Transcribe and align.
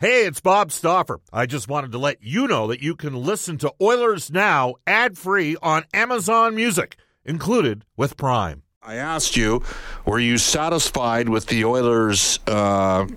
Hey, 0.00 0.26
it's 0.26 0.38
Bob 0.38 0.70
Stauffer. 0.70 1.18
I 1.32 1.46
just 1.46 1.66
wanted 1.66 1.90
to 1.90 1.98
let 1.98 2.22
you 2.22 2.46
know 2.46 2.68
that 2.68 2.80
you 2.80 2.94
can 2.94 3.16
listen 3.16 3.58
to 3.58 3.74
Oilers 3.82 4.30
Now 4.30 4.76
ad 4.86 5.18
free 5.18 5.56
on 5.60 5.86
Amazon 5.92 6.54
Music, 6.54 6.96
included 7.24 7.84
with 7.96 8.16
Prime. 8.16 8.62
I 8.80 8.94
asked 8.94 9.36
you, 9.36 9.60
were 10.06 10.20
you 10.20 10.38
satisfied 10.38 11.28
with 11.28 11.46
the 11.46 11.64
Oilers' 11.64 12.38
uh, 12.46 13.08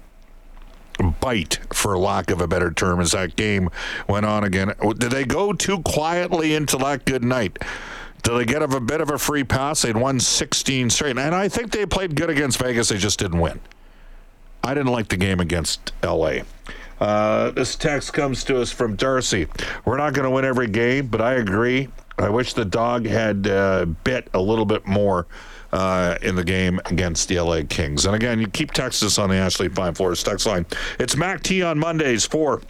bite, 1.20 1.60
for 1.72 1.96
lack 2.00 2.32
of 2.32 2.42
a 2.42 2.48
better 2.48 2.72
term, 2.72 3.00
as 3.00 3.12
that 3.12 3.36
game 3.36 3.70
went 4.10 4.26
on 4.26 4.44
again? 4.44 4.74
Did 4.98 5.12
they 5.12 5.24
go 5.24 5.54
too 5.54 5.84
quietly 5.84 6.56
into 6.56 6.78
that 6.78 7.06
good 7.06 7.24
night? 7.24 7.60
Did 8.24 8.34
they 8.40 8.46
get 8.46 8.64
a 8.64 8.80
bit 8.80 9.02
of 9.02 9.12
a 9.12 9.20
free 9.20 9.44
pass? 9.44 9.84
They'd 9.84 9.98
won 9.98 10.20
16 10.20 10.90
straight. 10.90 11.16
And 11.16 11.36
I 11.36 11.48
think 11.48 11.74
they 11.74 11.86
played 11.86 12.16
good 12.16 12.32
against 12.32 12.58
Vegas. 12.58 12.90
They 12.90 12.98
just 12.98 13.20
didn't 13.20 13.40
win. 13.40 13.60
I 14.64 14.74
didn't 14.74 14.92
like 14.92 15.08
the 15.08 15.18
game 15.18 15.40
against 15.40 15.94
LA. 16.04 16.40
Uh, 17.00 17.50
this 17.52 17.76
text 17.76 18.14
comes 18.14 18.44
to 18.44 18.62
us 18.62 18.72
from 18.72 18.96
Darcy. 18.96 19.48
We're 19.86 19.98
not 19.98 20.14
going 20.14 20.26
to 20.26 20.30
win 20.30 20.46
every 20.46 20.68
game, 20.68 21.08
but 21.08 21.20
I 21.20 21.34
agree. 21.34 21.90
I 22.20 22.30
wish 22.30 22.54
the 22.54 22.66
dog 22.66 23.08
had 23.08 23.48
uh, 23.48 23.86
bit 24.04 24.30
a 24.36 24.40
little 24.40 24.66
bit 24.66 24.86
more 24.86 25.26
uh, 25.74 26.18
in 26.22 26.36
the 26.36 26.44
game 26.44 26.80
against 26.86 27.28
the 27.28 27.40
LA 27.40 27.62
Kings. 27.68 28.06
And 28.06 28.16
again, 28.16 28.40
you 28.40 28.48
keep 28.48 28.78
us 28.78 29.18
on 29.18 29.30
the 29.30 29.36
Ashley 29.36 29.70
Fine 29.70 29.96
Floors 29.96 30.22
text 30.22 30.46
line. 30.46 30.66
It's 31.00 31.16
Mac 31.16 31.42
T 31.42 31.64
on 31.64 31.80
Mondays 31.80 32.26
for 32.26 32.62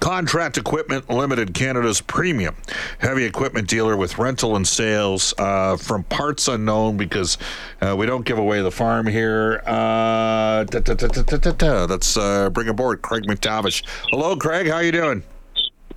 Contract 0.00 0.58
Equipment 0.58 1.08
Limited, 1.08 1.54
Canada's 1.54 2.00
premium 2.00 2.54
heavy 2.98 3.24
equipment 3.24 3.68
dealer 3.68 3.96
with 3.96 4.18
rental 4.18 4.56
and 4.56 4.66
sales 4.66 5.34
uh, 5.38 5.76
from 5.76 6.04
parts 6.04 6.48
unknown 6.48 6.96
because 6.96 7.38
uh, 7.80 7.94
we 7.96 8.06
don't 8.06 8.24
give 8.24 8.38
away 8.38 8.62
the 8.62 8.70
farm 8.70 9.06
here. 9.06 9.62
Uh, 9.66 10.64
da, 10.64 10.80
da, 10.80 10.94
da, 10.94 11.84
Let's 11.84 12.16
uh, 12.16 12.50
bring 12.50 12.68
aboard 12.68 13.02
Craig 13.02 13.24
MacTavish. 13.24 13.84
Hello, 14.10 14.36
Craig. 14.36 14.68
How 14.68 14.78
you 14.78 14.92
doing? 14.92 15.22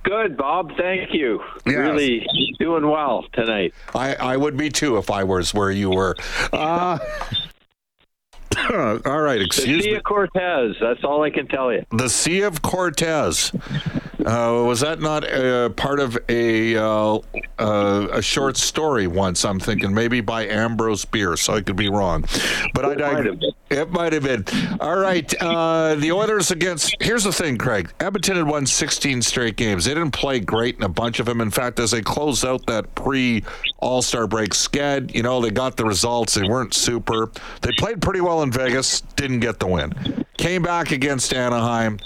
Good, 0.04 0.36
Bob. 0.36 0.72
Thank 0.76 1.12
you. 1.12 1.40
Yes. 1.66 1.76
Really 1.76 2.26
doing 2.58 2.88
well 2.88 3.24
tonight. 3.32 3.74
I, 3.94 4.14
I 4.14 4.36
would 4.36 4.56
be 4.56 4.70
too 4.70 4.96
if 4.96 5.10
I 5.10 5.24
was 5.24 5.52
where 5.52 5.70
you 5.70 5.90
were. 5.90 6.16
Uh, 8.68 8.98
me. 9.04 9.38
The 9.38 9.62
Sea 9.82 9.90
me. 9.90 9.94
of 9.94 10.04
Cortez. 10.04 10.76
That's 10.80 11.02
all 11.02 11.22
I 11.22 11.30
can 11.30 11.46
tell 11.48 11.72
you. 11.72 11.84
The 11.90 12.08
Sea 12.08 12.42
of 12.42 12.60
Cortez. 12.62 13.52
Uh, 14.20 14.62
was 14.66 14.80
that 14.80 15.00
not 15.00 15.24
uh, 15.30 15.70
part 15.70 16.00
of 16.00 16.18
a 16.28 16.76
uh, 16.76 17.18
uh, 17.58 18.08
a 18.12 18.20
short 18.20 18.56
story 18.56 19.06
once? 19.06 19.44
I'm 19.44 19.58
thinking 19.60 19.94
maybe 19.94 20.20
by 20.20 20.46
Ambrose 20.46 21.04
Bierce. 21.04 21.48
I 21.48 21.62
could 21.62 21.76
be 21.76 21.88
wrong, 21.88 22.24
but 22.74 22.84
I 22.84 22.92
It 22.92 22.98
might 22.98 23.26
have 23.26 23.40
been. 23.40 23.52
It 23.70 23.90
might 23.90 24.12
have 24.12 24.22
been. 24.22 24.44
All 24.80 24.96
right, 24.96 25.32
uh, 25.42 25.94
the 25.96 26.12
Oilers 26.12 26.50
against. 26.50 26.94
Here's 27.00 27.24
the 27.24 27.32
thing, 27.32 27.58
Craig. 27.58 27.92
Edmonton 28.00 28.36
had 28.36 28.46
won 28.46 28.66
16 28.66 29.22
straight 29.22 29.56
games. 29.56 29.84
They 29.84 29.94
didn't 29.94 30.12
play 30.12 30.40
great 30.40 30.76
in 30.76 30.82
a 30.82 30.88
bunch 30.88 31.20
of 31.20 31.26
them. 31.26 31.40
In 31.40 31.50
fact, 31.50 31.78
as 31.78 31.90
they 31.90 32.02
closed 32.02 32.44
out 32.44 32.66
that 32.66 32.94
pre 32.94 33.44
All 33.78 34.02
Star 34.02 34.26
break 34.26 34.50
sked, 34.50 35.14
you 35.14 35.22
know, 35.22 35.40
they 35.40 35.50
got 35.50 35.76
the 35.76 35.84
results. 35.84 36.34
They 36.34 36.48
weren't 36.48 36.74
super. 36.74 37.30
They 37.62 37.72
played 37.78 38.00
pretty 38.00 38.20
well 38.20 38.42
in 38.42 38.50
Vegas. 38.50 39.00
Didn't 39.16 39.40
get 39.40 39.58
the 39.58 39.66
win. 39.66 40.24
Came 40.36 40.62
back 40.62 40.92
against 40.92 41.34
Anaheim. 41.34 41.98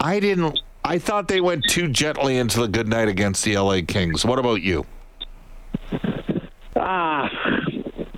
I 0.00 0.20
didn't. 0.20 0.58
I 0.84 0.98
thought 0.98 1.28
they 1.28 1.40
went 1.40 1.64
too 1.68 1.88
gently 1.88 2.38
into 2.38 2.60
the 2.60 2.68
good 2.68 2.88
night 2.88 3.08
against 3.08 3.44
the 3.44 3.56
LA 3.56 3.80
Kings. 3.86 4.24
What 4.24 4.38
about 4.38 4.62
you? 4.62 4.84
Ah, 6.74 7.28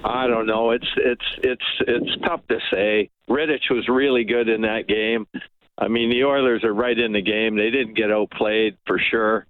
I 0.05 0.27
don't 0.27 0.47
know. 0.47 0.71
It's 0.73 0.87
it's 0.97 1.25
it's 1.39 1.65
it's 1.81 2.21
tough 2.27 2.47
to 2.49 2.59
say. 2.71 3.11
Rittich 3.29 3.71
was 3.71 3.89
really 3.89 4.25
good 4.25 4.49
in 4.49 4.61
that 4.63 4.87
game. 4.87 5.27
I 5.79 5.89
mean, 5.89 6.11
the 6.11 6.25
Oilers 6.25 6.63
are 6.63 6.75
right 6.75 6.97
in 6.99 7.13
the 7.13 7.23
game. 7.23 7.57
They 7.57 7.71
didn't 7.71 7.95
get 7.95 8.11
outplayed 8.13 8.77
for 8.87 8.99
sure. 9.11 9.47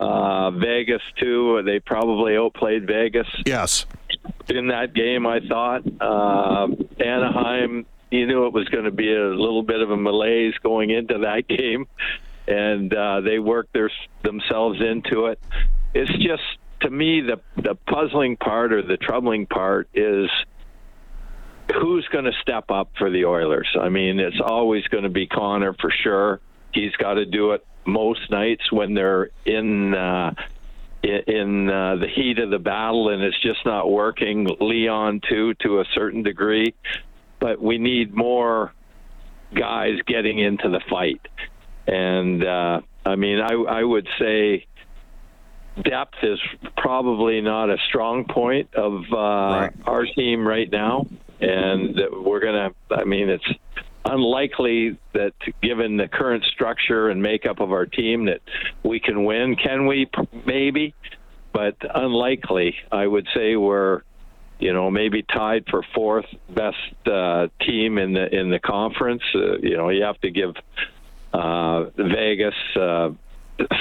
Uh, 0.00 0.52
Vegas 0.52 1.02
too. 1.18 1.62
They 1.64 1.80
probably 1.80 2.36
outplayed 2.36 2.86
Vegas 2.86 3.26
Yes. 3.44 3.84
in 4.48 4.68
that 4.68 4.94
game. 4.94 5.26
I 5.26 5.40
thought 5.40 5.82
uh, 6.00 6.68
Anaheim. 7.04 7.84
You 8.10 8.26
knew 8.26 8.46
it 8.46 8.54
was 8.54 8.66
going 8.70 8.84
to 8.84 8.90
be 8.90 9.12
a 9.12 9.26
little 9.28 9.62
bit 9.62 9.82
of 9.82 9.90
a 9.90 9.96
malaise 9.96 10.54
going 10.62 10.90
into 10.90 11.18
that 11.18 11.46
game, 11.48 11.86
and 12.46 12.94
uh, 12.94 13.20
they 13.20 13.38
worked 13.38 13.72
their 13.74 13.90
themselves 14.22 14.80
into 14.80 15.26
it. 15.26 15.38
It's 15.92 16.12
just 16.12 16.42
to 16.80 16.90
me 16.90 17.20
the 17.20 17.40
the 17.60 17.74
puzzling 17.74 18.36
part 18.36 18.72
or 18.72 18.82
the 18.82 18.96
troubling 18.96 19.46
part 19.46 19.88
is 19.94 20.28
who's 21.74 22.06
going 22.12 22.24
to 22.24 22.32
step 22.40 22.70
up 22.70 22.90
for 22.98 23.10
the 23.10 23.24
Oilers. 23.24 23.68
I 23.78 23.88
mean, 23.88 24.20
it's 24.20 24.40
always 24.44 24.84
going 24.84 25.04
to 25.04 25.10
be 25.10 25.26
Connor 25.26 25.74
for 25.74 25.90
sure. 26.02 26.40
He's 26.72 26.92
got 26.92 27.14
to 27.14 27.26
do 27.26 27.52
it 27.52 27.66
most 27.84 28.30
nights 28.30 28.70
when 28.72 28.94
they're 28.94 29.30
in. 29.44 29.94
Uh, 29.94 30.34
in- 31.02 31.70
uh, 31.70 31.96
the 31.96 32.08
heat 32.08 32.38
of 32.38 32.50
the 32.50 32.58
battle, 32.58 33.08
and 33.10 33.22
it's 33.22 33.40
just 33.40 33.64
not 33.64 33.90
working. 33.90 34.48
Leon 34.60 35.20
too, 35.28 35.54
to 35.62 35.80
a 35.80 35.84
certain 35.94 36.22
degree, 36.22 36.74
but 37.38 37.62
we 37.62 37.78
need 37.78 38.14
more 38.14 38.72
guys 39.54 39.94
getting 40.06 40.38
into 40.38 40.68
the 40.68 40.80
fight. 40.90 41.20
And 41.86 42.44
uh, 42.44 42.80
I 43.06 43.16
mean, 43.16 43.40
I, 43.40 43.54
I 43.54 43.82
would 43.82 44.08
say 44.18 44.66
depth 45.82 46.14
is 46.22 46.38
probably 46.76 47.40
not 47.40 47.70
a 47.70 47.76
strong 47.88 48.24
point 48.24 48.74
of 48.74 49.02
uh, 49.12 49.16
Right. 49.16 49.72
our 49.86 50.04
team 50.04 50.46
right 50.46 50.70
now, 50.70 51.06
and 51.40 51.94
that 51.96 52.10
we're 52.24 52.40
gonna. 52.40 52.70
I 52.90 53.04
mean, 53.04 53.28
it's 53.28 53.46
unlikely 54.04 54.96
that 55.12 55.32
given 55.62 55.96
the 55.96 56.08
current 56.08 56.44
structure 56.44 57.10
and 57.10 57.22
makeup 57.22 57.60
of 57.60 57.72
our 57.72 57.86
team 57.86 58.26
that 58.26 58.40
we 58.82 59.00
can 59.00 59.24
win. 59.24 59.56
Can 59.56 59.86
we? 59.86 60.08
Maybe, 60.46 60.94
but 61.52 61.76
unlikely. 61.94 62.74
I 62.90 63.06
would 63.06 63.26
say 63.34 63.56
we're, 63.56 64.02
you 64.58 64.72
know, 64.72 64.90
maybe 64.90 65.22
tied 65.22 65.64
for 65.70 65.82
fourth 65.94 66.26
best 66.48 66.76
uh, 67.06 67.48
team 67.60 67.98
in 67.98 68.14
the 68.14 68.34
in 68.34 68.50
the 68.50 68.58
conference. 68.58 69.22
Uh, 69.34 69.58
you 69.58 69.76
know, 69.76 69.90
you 69.90 70.02
have 70.04 70.20
to 70.22 70.30
give 70.30 70.54
uh, 71.32 71.84
Vegas. 71.96 72.54
Uh, 72.74 73.10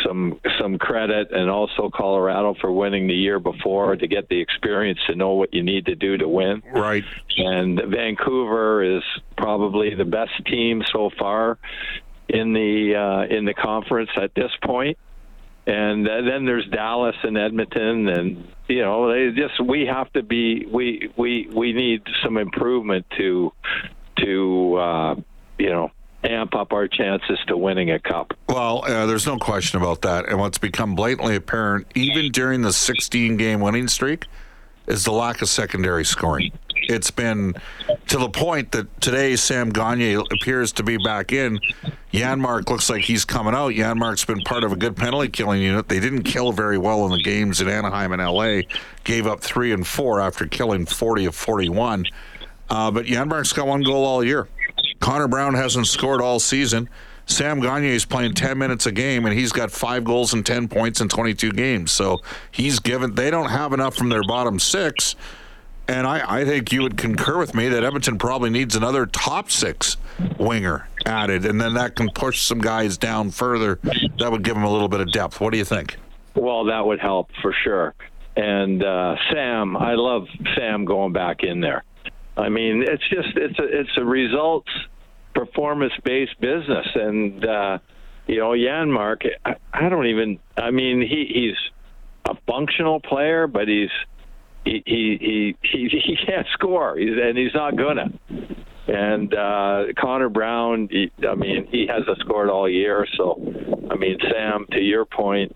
some 0.04 0.40
some 0.60 0.78
credit 0.78 1.32
and 1.32 1.50
also 1.50 1.90
Colorado 1.94 2.56
for 2.60 2.72
winning 2.72 3.08
the 3.08 3.14
year 3.14 3.40
before 3.40 3.96
to 3.96 4.08
get 4.08 4.28
the 4.30 4.40
experience 4.42 5.00
to 5.08 5.16
know 5.16 5.34
what 5.34 5.54
you 5.54 5.64
need 5.64 5.86
to 5.86 5.96
do 5.96 6.18
to 6.18 6.28
win 6.28 6.64
Right. 6.72 7.04
and 7.38 7.80
Vancouver 7.88 8.98
is 8.98 9.04
probably 9.38 9.94
the 9.96 10.06
best 10.06 10.46
team 10.46 10.84
so 10.92 11.10
far 11.20 11.58
in 12.30 12.54
the 12.54 12.96
uh, 12.96 13.36
in 13.36 13.46
the 13.46 13.54
conference 13.54 14.10
at 14.16 14.34
this 14.36 14.52
point. 14.64 14.98
And 15.66 16.06
then 16.06 16.46
there's 16.46 16.66
Dallas 16.68 17.16
and 17.24 17.38
Edmonton, 17.38 18.08
and 18.08 18.48
you 18.70 18.82
know 18.82 19.12
they 19.12 19.32
just 19.36 19.60
we 19.60 19.86
have 19.86 20.12
to 20.14 20.24
be 20.24 20.66
we 20.66 21.12
we 21.18 21.50
we 21.54 21.74
need 21.74 22.04
some 22.24 22.38
improvement 22.38 23.06
to 23.18 23.52
to 24.20 24.76
uh, 24.76 25.16
you 25.58 25.70
know 25.70 25.92
amp 26.28 26.56
up 26.56 26.74
our 26.74 26.88
chances 26.88 27.40
to 27.48 27.58
winning 27.58 27.92
a 27.92 28.00
cup. 28.00 28.34
Well, 28.50 28.84
uh, 28.86 29.06
there's 29.06 29.26
no 29.26 29.38
question 29.38 29.82
about 29.82 30.02
that. 30.02 30.28
And 30.28 30.40
what's 30.40 30.58
become 30.58 30.96
blatantly 30.96 31.36
apparent, 31.36 31.88
even 31.96 32.32
during 32.32 32.62
the 32.62 32.74
16 32.74 33.38
game 33.38 33.62
winning 33.62 33.88
streak, 33.88 34.26
is 34.88 35.04
the 35.04 35.12
lack 35.12 35.42
of 35.42 35.50
secondary 35.50 36.06
scoring. 36.06 36.52
It's 36.90 37.12
been 37.12 37.56
to 38.08 38.18
the 38.18 38.30
point 38.30 38.72
that 38.72 39.02
today 39.02 39.36
Sam 39.36 39.72
Gagner 39.72 40.22
appears 40.32 40.72
to 40.74 40.84
be 40.84 40.98
back 40.98 41.34
in. 41.34 41.60
Janmark 42.14 42.70
looks 42.70 42.90
like 42.90 43.04
he's 43.04 43.26
coming 43.26 43.54
out. 43.54 43.74
Janmark's 43.74 44.24
been 44.24 44.42
part 44.42 44.64
of 44.64 44.72
a 44.72 44.76
good 44.78 44.96
penalty 44.96 45.28
killing 45.28 45.62
unit. 45.62 45.90
They 45.90 46.00
didn't 46.00 46.24
kill 46.24 46.54
very 46.54 46.78
well 46.78 47.06
in 47.06 47.12
the 47.12 47.22
games 47.22 47.60
in 47.60 47.68
Anaheim 47.68 48.14
and 48.14 48.22
LA. 48.24 48.62
Gave 49.04 49.28
up 49.28 49.42
three 49.42 49.74
and 49.74 49.86
four 49.86 50.22
after 50.22 50.48
killing 50.48 50.86
40 50.86 51.26
of 51.26 51.36
41. 51.36 52.06
Uh, 52.70 52.92
but 52.92 53.06
Janmark's 53.06 53.54
got 53.54 53.68
one 53.68 53.84
goal 53.84 54.06
all 54.06 54.24
year. 54.24 54.48
Connor 55.00 55.28
Brown 55.28 55.54
hasn't 55.54 55.88
scored 55.88 56.22
all 56.22 56.40
season. 56.40 56.90
Sam 57.28 57.60
Gagner 57.60 57.90
is 57.90 58.06
playing 58.06 58.34
10 58.34 58.58
minutes 58.58 58.86
a 58.86 58.92
game, 58.92 59.26
and 59.26 59.38
he's 59.38 59.52
got 59.52 59.70
five 59.70 60.06
goals 60.06 60.34
and 60.34 60.46
10 60.46 60.70
points 60.70 61.02
in 61.02 61.10
22 61.10 61.52
games. 61.52 61.92
So 61.92 62.20
he's 62.52 62.80
given, 62.80 63.16
they 63.16 63.30
don't 63.30 63.50
have 63.50 63.74
enough 63.74 63.96
from 63.96 64.10
their 64.10 64.24
bottom 64.24 64.60
six. 64.60 65.16
And 65.90 66.08
I, 66.08 66.40
I 66.42 66.46
think 66.46 66.72
you 66.72 66.82
would 66.82 66.98
concur 66.98 67.38
with 67.38 67.54
me 67.54 67.70
that 67.70 67.84
Edmonton 67.84 68.18
probably 68.18 68.50
needs 68.50 68.76
another 68.76 69.06
top 69.06 69.52
six 69.52 69.98
winger 70.38 70.88
added, 71.06 71.46
and 71.46 71.60
then 71.60 71.74
that 71.76 71.96
can 71.96 72.10
push 72.10 72.42
some 72.42 72.60
guys 72.60 72.98
down 72.98 73.32
further. 73.32 73.80
That 74.20 74.32
would 74.32 74.44
give 74.44 74.56
them 74.56 74.64
a 74.64 74.72
little 74.72 74.90
bit 74.90 75.02
of 75.02 75.12
depth. 75.12 75.40
What 75.40 75.52
do 75.52 75.58
you 75.58 75.66
think? 75.66 75.98
Well, 76.36 76.66
that 76.66 76.86
would 76.86 77.00
help 77.00 77.30
for 77.42 77.54
sure. 77.64 77.94
And 78.36 78.84
uh, 78.84 79.16
Sam, 79.32 79.76
I 79.76 79.96
love 79.96 80.28
Sam 80.56 80.86
going 80.86 81.14
back 81.14 81.44
in 81.44 81.60
there. 81.60 81.84
I 82.36 82.50
mean, 82.50 82.84
it's 82.88 83.08
just 83.10 83.36
it's 83.36 83.58
a 83.58 83.64
it's 83.64 83.98
a 83.98 84.06
results 84.06 84.70
performance 85.38 85.94
based 86.04 86.40
business, 86.42 86.88
and 86.96 87.46
uh, 87.46 87.78
you 88.26 88.40
know, 88.40 88.52
Janmark, 88.52 89.28
I, 89.46 89.56
I 89.72 89.90
don't 89.90 90.08
even. 90.08 90.40
I 90.58 90.72
mean, 90.72 91.02
he 91.02 91.30
he's 91.32 91.72
a 92.26 92.36
functional 92.48 93.00
player, 93.00 93.46
but 93.48 93.68
he's 93.68 93.92
he 94.66 94.84
he 94.86 95.56
he 95.62 95.90
he, 95.90 96.02
he 96.06 96.18
can't 96.26 96.48
score, 96.54 96.98
he's, 96.98 97.14
and 97.22 97.38
he's 97.38 97.54
not 97.54 97.76
gonna. 97.78 98.12
And 98.88 99.34
uh, 99.34 99.84
Connor 100.00 100.30
Brown, 100.30 100.88
he, 100.90 101.12
I 101.28 101.36
mean, 101.36 101.68
he 101.70 101.88
hasn't 101.88 102.20
scored 102.20 102.50
all 102.50 102.70
year. 102.70 103.06
So, 103.18 103.34
I 103.92 103.96
mean, 103.96 104.18
Sam, 104.32 104.66
to 104.72 104.80
your 104.80 105.04
point, 105.04 105.54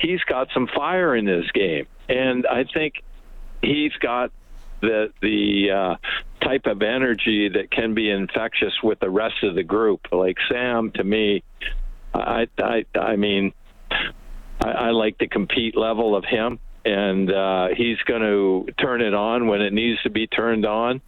he's 0.00 0.20
got 0.20 0.48
some 0.54 0.66
fire 0.74 1.14
in 1.14 1.26
this 1.26 1.44
game, 1.52 1.86
and 2.08 2.46
I 2.46 2.64
think 2.64 2.94
he's 3.62 3.92
got 4.00 4.32
the 4.82 5.12
the 5.22 5.70
uh, 5.70 6.44
type 6.44 6.66
of 6.66 6.82
energy 6.82 7.48
that 7.48 7.70
can 7.70 7.94
be 7.94 8.10
infectious 8.10 8.74
with 8.82 9.00
the 9.00 9.08
rest 9.08 9.42
of 9.42 9.54
the 9.54 9.62
group. 9.62 10.00
Like 10.12 10.36
Sam, 10.50 10.90
to 10.92 11.04
me, 11.04 11.42
I 12.12 12.48
I, 12.58 12.84
I 12.94 13.16
mean, 13.16 13.54
I, 14.60 14.70
I 14.70 14.90
like 14.90 15.16
the 15.18 15.28
compete 15.28 15.76
level 15.76 16.14
of 16.14 16.24
him, 16.24 16.58
and 16.84 17.32
uh, 17.32 17.68
he's 17.74 17.98
going 18.00 18.22
to 18.22 18.72
turn 18.78 19.00
it 19.00 19.14
on 19.14 19.46
when 19.46 19.62
it 19.62 19.72
needs 19.72 20.02
to 20.02 20.10
be 20.10 20.26
turned 20.26 20.66
on 20.66 21.00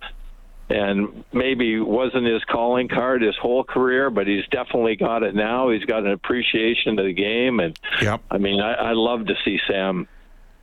and 0.70 1.24
maybe 1.32 1.78
wasn't 1.78 2.26
his 2.26 2.42
calling 2.44 2.88
card 2.88 3.22
his 3.22 3.36
whole 3.36 3.64
career, 3.64 4.08
but 4.10 4.26
he's 4.26 4.46
definitely 4.50 4.96
got 4.96 5.22
it 5.22 5.34
now. 5.34 5.70
He's 5.70 5.84
got 5.84 6.04
an 6.04 6.12
appreciation 6.12 6.98
of 6.98 7.04
the 7.04 7.12
game, 7.12 7.60
and 7.60 7.78
Yep. 8.00 8.22
I 8.30 8.38
mean, 8.38 8.60
I, 8.60 8.72
I 8.72 8.92
love 8.92 9.26
to 9.26 9.34
see 9.44 9.58
Sam 9.68 10.08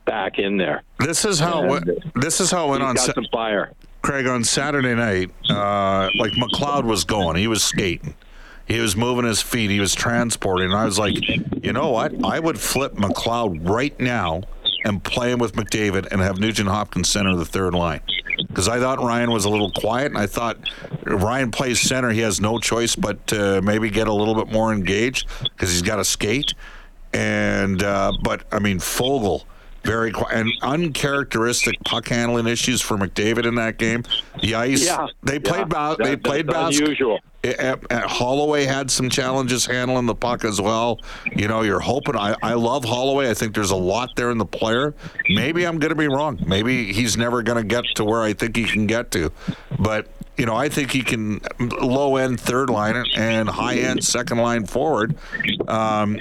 back 0.04 0.38
in 0.38 0.56
there. 0.56 0.82
This 0.98 1.24
is 1.24 1.38
how 1.38 1.62
And, 1.62 1.88
it, 1.88 2.02
this 2.14 2.40
is 2.40 2.50
how 2.50 2.66
it 2.66 2.70
went 2.70 2.82
on 2.82 2.94
got 2.96 3.14
some 3.14 3.26
fire. 3.32 3.72
Craig 4.02 4.26
on 4.26 4.44
Saturday 4.44 4.94
night. 4.94 5.30
Uh, 5.48 6.08
like 6.18 6.32
McLeod 6.32 6.84
was 6.84 7.04
going, 7.04 7.36
he 7.36 7.46
was 7.46 7.62
skating, 7.62 8.14
he 8.66 8.80
was 8.80 8.96
moving 8.96 9.24
his 9.24 9.40
feet, 9.40 9.70
he 9.70 9.80
was 9.80 9.94
transporting. 9.94 10.70
And 10.70 10.74
I 10.74 10.84
was 10.84 10.98
like, 10.98 11.16
you 11.64 11.72
know 11.72 11.90
what? 11.90 12.12
I 12.24 12.40
would 12.40 12.58
flip 12.58 12.94
McLeod 12.94 13.68
right 13.68 13.98
now 14.00 14.42
and 14.84 15.02
play 15.02 15.30
him 15.30 15.38
with 15.38 15.52
McDavid 15.54 16.10
and 16.10 16.20
have 16.20 16.38
Nugent 16.38 16.68
Hopkins 16.68 17.08
center 17.08 17.36
the 17.36 17.44
third 17.44 17.74
line. 17.74 18.00
Because 18.48 18.66
I 18.66 18.80
thought 18.80 18.98
Ryan 18.98 19.30
was 19.30 19.44
a 19.44 19.48
little 19.48 19.70
quiet, 19.70 20.06
and 20.06 20.18
I 20.18 20.26
thought 20.26 20.56
Ryan 21.04 21.50
plays 21.50 21.80
center. 21.80 22.10
He 22.10 22.20
has 22.20 22.40
no 22.40 22.58
choice 22.58 22.96
but 22.96 23.24
to 23.28 23.62
maybe 23.62 23.88
get 23.90 24.08
a 24.08 24.12
little 24.12 24.34
bit 24.34 24.52
more 24.52 24.72
engaged 24.72 25.28
because 25.42 25.70
he's 25.70 25.82
got 25.82 25.96
to 25.96 26.04
skate. 26.04 26.54
And 27.12 27.82
uh, 27.82 28.12
but 28.22 28.44
I 28.50 28.58
mean 28.58 28.78
Foegele 28.78 29.44
very 29.84 30.12
quiet 30.12 30.36
and 30.38 30.52
uncharacteristic 30.62 31.76
puck 31.84 32.08
handling 32.08 32.46
issues 32.46 32.80
for 32.80 32.96
McDavid 32.96 33.46
in 33.46 33.54
that 33.56 33.78
game. 33.78 34.04
The 34.40 34.54
ice 34.54 34.84
Yeah, 34.86 35.06
they 35.22 35.38
played 35.38 35.66
yeah, 35.72 35.94
that- 35.96 35.98
they 35.98 36.16
played 36.16 36.46
that's 36.46 36.78
basketball. 36.78 36.86
unusual. 36.86 37.18
Holloway 37.90 38.64
had 38.64 38.88
some 38.90 39.10
challenges 39.10 39.66
handling 39.66 40.06
the 40.06 40.14
puck 40.14 40.44
as 40.44 40.60
well. 40.60 41.00
You 41.34 41.48
know, 41.48 41.62
you're 41.62 41.80
hoping. 41.80 42.16
I, 42.16 42.36
I 42.42 42.54
love 42.54 42.84
Holloway. 42.84 43.28
I 43.30 43.34
think 43.34 43.54
there's 43.54 43.72
a 43.72 43.76
lot 43.76 44.10
there 44.14 44.30
in 44.30 44.38
the 44.38 44.44
player. 44.46 44.94
Maybe 45.28 45.66
I'm 45.66 45.78
going 45.80 45.90
to 45.90 45.96
be 45.96 46.06
wrong. 46.06 46.38
Maybe 46.46 46.92
he's 46.92 47.16
never 47.16 47.42
going 47.42 47.58
to 47.58 47.64
get 47.64 47.84
to 47.96 48.04
where 48.04 48.22
I 48.22 48.32
think 48.32 48.56
he 48.56 48.64
can 48.64 48.86
get 48.86 49.10
to. 49.12 49.32
But 49.78 50.06
you 50.36 50.46
know, 50.46 50.54
I 50.56 50.68
think 50.68 50.92
he 50.92 51.02
can 51.02 51.40
low 51.80 52.16
end 52.16 52.40
third 52.40 52.70
line 52.70 53.04
and 53.16 53.48
high 53.48 53.76
end 53.76 54.04
second 54.04 54.38
line 54.38 54.64
forward. 54.64 55.16
Um, 55.68 56.18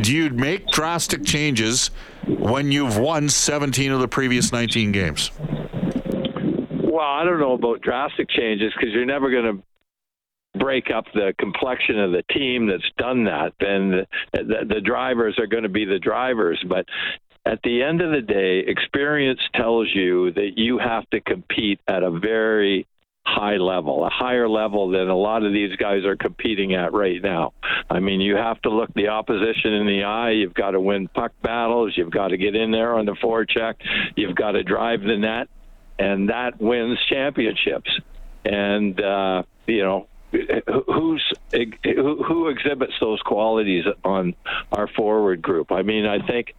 do 0.00 0.14
you 0.14 0.30
make 0.30 0.68
drastic 0.68 1.24
changes 1.24 1.90
when 2.38 2.72
you've 2.72 2.98
won 2.98 3.28
17 3.28 3.92
of 3.92 4.00
the 4.00 4.08
previous 4.08 4.52
19 4.52 4.92
games? 4.92 5.30
Well, 5.38 7.06
I 7.06 7.24
don't 7.24 7.40
know 7.40 7.52
about 7.54 7.80
drastic 7.82 8.28
changes 8.28 8.72
because 8.74 8.94
you're 8.94 9.06
never 9.06 9.30
going 9.30 9.56
to 9.56 10.58
break 10.58 10.90
up 10.94 11.04
the 11.14 11.32
complexion 11.38 11.98
of 11.98 12.12
the 12.12 12.22
team 12.32 12.66
that's 12.66 12.90
done 12.98 13.24
that. 13.24 13.52
Then 13.60 14.06
the, 14.32 14.66
the, 14.68 14.80
drivers 14.80 15.38
are 15.38 15.46
going 15.46 15.62
to 15.62 15.68
be 15.68 15.84
the 15.84 15.98
drivers. 15.98 16.62
But 16.68 16.86
at 17.46 17.60
the 17.62 17.82
end 17.82 18.00
of 18.00 18.10
the 18.10 18.20
day, 18.20 18.64
experience 18.66 19.40
tells 19.54 19.88
you 19.94 20.32
that 20.32 20.52
you 20.56 20.78
have 20.78 21.08
to 21.10 21.20
compete 21.20 21.80
at 21.86 22.02
a 22.02 22.10
very 22.10 22.86
high 23.30 23.56
level, 23.56 24.04
a 24.04 24.10
higher 24.10 24.48
level 24.48 24.90
than 24.90 25.08
a 25.08 25.16
lot 25.16 25.44
of 25.44 25.52
these 25.52 25.76
guys 25.76 26.04
are 26.04 26.16
competing 26.16 26.74
at 26.74 26.92
right 26.92 27.22
now. 27.22 27.52
I 27.88 28.00
mean, 28.00 28.20
you 28.20 28.36
have 28.36 28.60
to 28.62 28.70
look 28.70 28.92
the 28.94 29.08
opposition 29.08 29.72
in 29.74 29.86
the 29.86 30.04
eye. 30.04 30.30
You've 30.30 30.54
got 30.54 30.72
to 30.72 30.80
win 30.80 31.08
puck 31.08 31.32
battles. 31.42 31.94
You've 31.96 32.10
got 32.10 32.28
to 32.28 32.36
get 32.36 32.54
in 32.54 32.70
there 32.70 32.94
on 32.94 33.06
the 33.06 33.12
forecheck. 33.12 33.74
You've 34.16 34.34
got 34.34 34.52
to 34.52 34.62
drive 34.62 35.02
the 35.02 35.16
net, 35.16 35.48
and 35.98 36.28
that 36.28 36.60
wins 36.60 36.98
championships. 37.08 37.90
And 38.44 39.00
uh, 39.00 39.42
you 39.66 39.82
know, 39.82 40.06
who's 40.86 41.32
who, 41.52 42.22
who 42.22 42.48
exhibits 42.48 42.94
those 43.00 43.20
qualities 43.20 43.84
on 44.04 44.34
our 44.72 44.88
forward 44.88 45.42
group? 45.42 45.72
I 45.72 45.82
mean, 45.82 46.06
I 46.06 46.24
think 46.26 46.54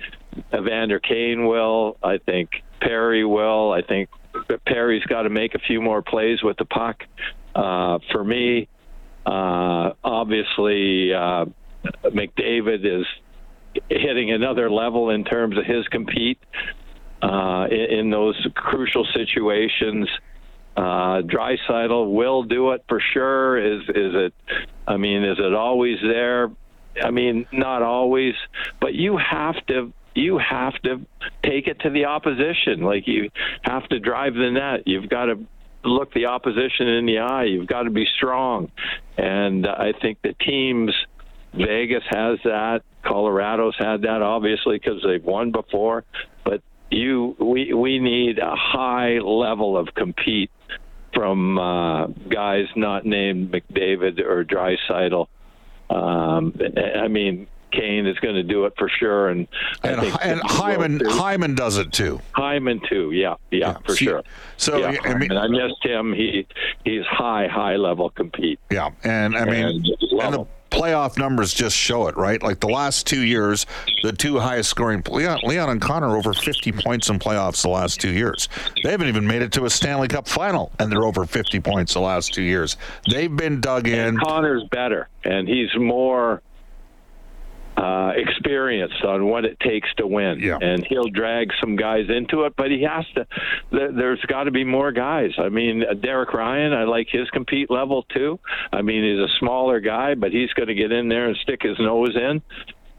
Evander 0.54 1.00
Kane 1.00 1.46
will. 1.48 1.98
I 2.04 2.18
think 2.18 2.50
Perry 2.80 3.26
will. 3.26 3.72
I 3.72 3.82
think 3.82 4.10
Perry's 4.66 5.04
got 5.04 5.24
to 5.24 5.30
make 5.30 5.56
a 5.56 5.60
few 5.60 5.82
more 5.82 6.02
plays 6.02 6.42
with 6.44 6.58
the 6.58 6.66
puck. 6.66 7.04
Uh, 7.54 8.00
for 8.12 8.24
me, 8.24 8.68
uh, 9.26 9.92
obviously, 10.04 11.14
uh, 11.14 11.46
McDavid 12.06 12.86
is 12.86 13.06
hitting 13.90 14.32
another 14.32 14.70
level 14.70 15.10
in 15.10 15.24
terms 15.24 15.58
of 15.58 15.66
his 15.66 15.88
compete 15.88 16.40
uh, 17.22 17.68
in, 17.70 18.00
in 18.00 18.10
those 18.10 18.36
crucial 18.56 19.06
situations. 19.14 20.08
Uh, 20.76 21.22
will 22.08 22.44
do 22.44 22.72
it 22.72 22.84
for 22.88 23.02
sure. 23.14 23.58
Is 23.58 23.82
is 23.90 24.14
it? 24.16 24.34
I 24.88 24.98
mean, 24.98 25.24
is 25.24 25.38
it 25.38 25.54
always 25.54 25.98
there? 26.02 26.50
I 27.02 27.12
mean, 27.12 27.46
not 27.52 27.82
always, 27.82 28.34
but 28.80 28.94
you 28.94 29.18
have 29.18 29.56
to 29.68 29.94
you 30.16 30.38
have 30.38 30.74
to 30.84 31.06
take 31.44 31.68
it 31.68 31.80
to 31.82 31.90
the 31.90 32.06
opposition. 32.06 32.82
Like 32.82 33.08
you 33.08 33.30
have 33.64 33.88
to 33.90 34.00
drive 34.00 34.34
the 34.34 34.52
net. 34.52 34.88
You've 34.88 35.10
got 35.10 35.26
to 35.26 35.46
look 35.84 36.14
the 36.14 36.28
opposition 36.28 36.88
in 36.88 37.06
the 37.06 37.20
eye. 37.20 37.46
You've 37.46 37.68
got 37.68 37.84
to 37.84 37.90
be 37.90 38.06
strong, 38.18 38.72
and 39.18 39.68
I 39.68 39.94
think 40.02 40.20
the 40.22 40.34
teams. 40.34 40.94
Vegas 41.54 42.04
has 42.10 42.40
that. 42.46 42.82
Colorado's 43.04 43.76
had 43.78 44.04
that, 44.04 44.22
obviously, 44.22 44.78
because 44.78 45.04
they've 45.06 45.22
won 45.22 45.52
before. 45.52 46.06
But 46.46 46.62
you, 46.90 47.36
we, 47.40 47.74
we 47.74 48.00
need 48.00 48.40
a 48.40 48.56
high 48.56 49.20
level 49.20 49.78
of 49.78 49.94
compete 49.94 50.52
from 51.14 51.58
uh, 51.58 52.08
guys 52.08 52.68
not 52.76 53.06
named 53.06 53.52
McDavid 53.52 54.20
or 54.22 54.46
Draisaitl. 54.46 55.28
Um, 55.90 56.54
I 57.02 57.08
mean, 57.10 57.48
Kane 57.72 58.06
is 58.06 58.18
going 58.20 58.36
to 58.36 58.44
do 58.44 58.66
it 58.66 58.74
for 58.78 58.90
sure, 58.90 59.30
and 59.30 59.48
And, 59.84 59.98
I 59.98 60.02
think 60.02 60.16
and 60.22 60.40
that 60.40 60.52
he 60.52 60.58
will 60.58 60.64
Hyman 60.64 61.00
too. 61.00 61.10
Hyman 61.10 61.56
does 61.56 61.78
it 61.78 61.92
too. 61.92 62.20
Hyman 62.34 62.82
too. 62.90 63.12
Yeah, 63.12 63.36
yeah, 63.52 63.78
for 63.86 63.96
See, 63.96 64.06
sure. 64.06 64.24
so, 64.58 64.78
yeah, 64.78 65.00
I 65.04 65.14
mean-. 65.16 65.32
I 65.32 65.48
missed 65.48 65.84
him. 65.84 66.14
He 66.14 66.48
he's 66.86 67.06
high, 67.06 67.48
high 67.48 67.76
level 67.76 68.10
compete. 68.10 68.60
Yeah, 68.70 68.90
and 69.04 69.36
I 69.36 69.46
mean, 69.46 69.66
And 69.66 69.86
and 70.22 70.34
the 70.34 70.46
playoff 70.72 71.18
numbers 71.18 71.54
just 71.54 71.76
show 71.76 72.08
it, 72.08 72.16
right? 72.16 72.42
Like 72.42 72.62
the 72.62 72.70
last 72.70 73.06
two 73.06 73.22
years, 73.24 73.66
the 74.04 74.14
two 74.14 74.40
highest 74.40 74.70
scoring 74.70 75.04
Leon, 75.10 75.42
Leon 75.44 75.70
and 75.70 75.82
Connor 75.82 76.16
over 76.16 76.34
50 76.34 76.72
points 76.72 77.10
in 77.10 77.20
playoffs 77.20 77.62
the 77.62 77.70
last 77.70 78.00
two 78.00 78.12
years. 78.12 78.48
They 78.82 78.90
haven't 78.92 79.10
even 79.10 79.28
made 79.28 79.42
it 79.42 79.52
to 79.54 79.66
a 79.66 79.70
Stanley 79.70 80.08
Cup 80.08 80.28
final, 80.30 80.72
and 80.80 80.90
they're 80.92 81.04
over 81.04 81.26
50 81.26 81.60
points 81.60 81.94
the 81.94 82.00
last 82.00 82.34
two 82.34 82.42
years. 82.42 82.78
They've 83.12 83.36
been 83.36 83.60
dug 83.60 83.88
in. 83.88 84.18
Connor's 84.18 84.64
better, 84.72 85.10
and 85.26 85.48
he's 85.48 85.70
more 85.78 86.42
uh, 87.82 88.12
experienced 88.16 89.04
on 89.04 89.26
what 89.26 89.44
it 89.44 89.60
takes 89.60 89.90
to 89.96 90.06
win. 90.06 90.40
Yeah. 90.40 90.60
And 90.62 90.86
he'll 90.86 91.10
drag 91.10 91.50
some 91.60 91.76
guys 91.76 92.06
into 92.10 92.44
it, 92.44 92.54
but 92.56 92.70
he 92.70 92.84
has 92.84 93.06
to. 93.16 93.26
There, 93.72 93.92
there's 93.92 94.22
got 94.28 94.44
to 94.44 94.52
be 94.52 94.64
more 94.64 94.92
guys. 94.92 95.32
I 95.40 95.50
mean, 95.50 95.84
uh, 95.84 95.96
Derek 95.96 96.32
Ryan, 96.32 96.74
I 96.74 96.84
like 96.84 97.08
his 97.10 97.28
compete 97.32 97.72
level 97.72 98.04
too. 98.04 98.40
I 98.72 98.84
mean, 98.84 99.04
he's 99.04 99.20
a 99.20 99.34
smaller 99.40 99.80
guy, 99.80 100.14
but 100.14 100.32
he's 100.32 100.54
going 100.54 100.68
to 100.68 100.76
get 100.76 100.92
in 100.92 101.10
there 101.10 101.28
and 101.28 101.36
stick 101.38 101.64
his 101.64 101.80
nose 101.80 102.16
in. 102.16 102.44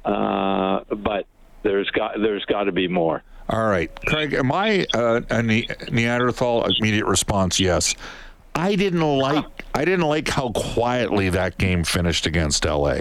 Uh, 0.04 0.80
but 0.96 1.26
there's 1.62 1.88
got 1.90 2.14
there's 2.20 2.44
got 2.46 2.64
to 2.64 2.72
be 2.72 2.88
more. 2.88 3.22
All 3.48 3.66
right, 3.66 3.90
Craig, 4.06 4.32
am 4.32 4.50
I 4.50 4.86
uh, 4.94 5.20
a 5.30 5.42
ne- 5.42 5.68
Neanderthal? 5.92 6.66
Immediate 6.80 7.06
response: 7.06 7.60
Yes. 7.60 7.94
I 8.54 8.74
didn't 8.76 9.00
like. 9.00 9.44
I 9.74 9.84
didn't 9.84 10.06
like 10.06 10.28
how 10.28 10.50
quietly 10.50 11.30
that 11.30 11.56
game 11.56 11.84
finished 11.84 12.26
against 12.26 12.64
LA. 12.64 13.00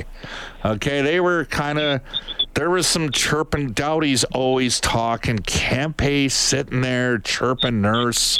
Okay, 0.63 1.01
they 1.01 1.19
were 1.19 1.45
kind 1.45 1.77
of. 1.79 2.01
There 2.53 2.69
was 2.69 2.87
some 2.87 3.11
chirping. 3.11 3.71
Doughty's 3.71 4.23
always 4.25 4.79
talking. 4.79 5.39
Kempe 5.39 6.29
sitting 6.29 6.81
there 6.81 7.17
chirping 7.17 7.81
Nurse. 7.81 8.39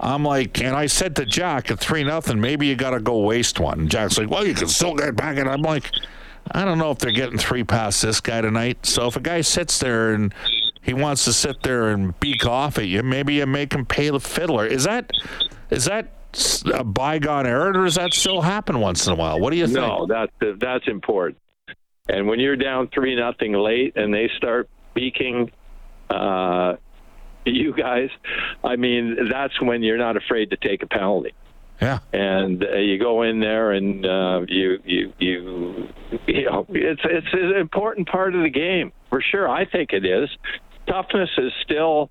I'm 0.00 0.24
like, 0.24 0.60
and 0.60 0.76
I 0.76 0.86
said 0.86 1.16
to 1.16 1.24
Jack 1.24 1.70
at 1.70 1.78
three 1.78 2.04
nothing, 2.04 2.40
maybe 2.40 2.66
you 2.66 2.74
got 2.74 2.90
to 2.90 3.00
go 3.00 3.20
waste 3.20 3.60
one. 3.60 3.80
And 3.80 3.90
Jack's 3.90 4.18
like, 4.18 4.28
well, 4.28 4.46
you 4.46 4.54
can 4.54 4.68
still 4.68 4.94
get 4.94 5.16
back. 5.16 5.38
And 5.38 5.48
I'm 5.48 5.62
like, 5.62 5.90
I 6.52 6.64
don't 6.64 6.78
know 6.78 6.90
if 6.90 6.98
they're 6.98 7.12
getting 7.12 7.38
three 7.38 7.64
past 7.64 8.02
this 8.02 8.20
guy 8.20 8.40
tonight. 8.40 8.84
So 8.84 9.06
if 9.06 9.16
a 9.16 9.20
guy 9.20 9.40
sits 9.40 9.78
there 9.78 10.12
and 10.12 10.34
he 10.82 10.92
wants 10.92 11.24
to 11.24 11.32
sit 11.32 11.62
there 11.62 11.88
and 11.88 12.18
beak 12.20 12.44
off 12.44 12.76
at 12.76 12.86
you, 12.86 13.02
maybe 13.02 13.34
you 13.34 13.46
make 13.46 13.72
him 13.72 13.86
pay 13.86 14.10
the 14.10 14.20
fiddler. 14.20 14.66
Is 14.66 14.84
that 14.84 15.10
is 15.70 15.86
that 15.86 16.12
a 16.72 16.84
bygone 16.84 17.46
era, 17.46 17.70
or 17.70 17.84
does 17.84 17.94
that 17.96 18.12
still 18.12 18.40
happen 18.40 18.80
once 18.80 19.06
in 19.06 19.12
a 19.12 19.16
while? 19.16 19.40
What 19.40 19.50
do 19.50 19.56
you 19.56 19.66
think? 19.66 19.78
No, 19.78 20.06
that 20.06 20.30
that's 20.60 20.86
important. 20.88 21.38
And 22.08 22.26
when 22.26 22.38
you're 22.40 22.56
down 22.56 22.88
three 22.92 23.16
nothing 23.16 23.52
late 23.54 23.96
and 23.96 24.12
they 24.12 24.30
start 24.36 24.68
beaking 24.94 25.50
uh, 26.10 26.74
you 27.44 27.74
guys, 27.74 28.10
I 28.62 28.76
mean 28.76 29.16
that's 29.30 29.60
when 29.60 29.82
you're 29.82 29.98
not 29.98 30.16
afraid 30.16 30.50
to 30.50 30.56
take 30.56 30.82
a 30.82 30.86
penalty. 30.86 31.32
Yeah. 31.82 31.98
and 32.12 32.64
uh, 32.64 32.76
you 32.76 33.00
go 33.00 33.22
in 33.22 33.40
there 33.40 33.72
and 33.72 34.06
uh, 34.06 34.42
you 34.46 34.78
you 34.84 35.12
you 35.18 35.88
you 36.26 36.44
know 36.44 36.66
it's 36.68 37.00
it's 37.04 37.26
an 37.32 37.56
important 37.56 38.08
part 38.08 38.34
of 38.34 38.42
the 38.42 38.50
game 38.50 38.92
for 39.10 39.20
sure. 39.20 39.48
I 39.48 39.64
think 39.64 39.92
it 39.92 40.04
is. 40.04 40.28
Toughness 40.86 41.30
is 41.36 41.52
still 41.62 42.10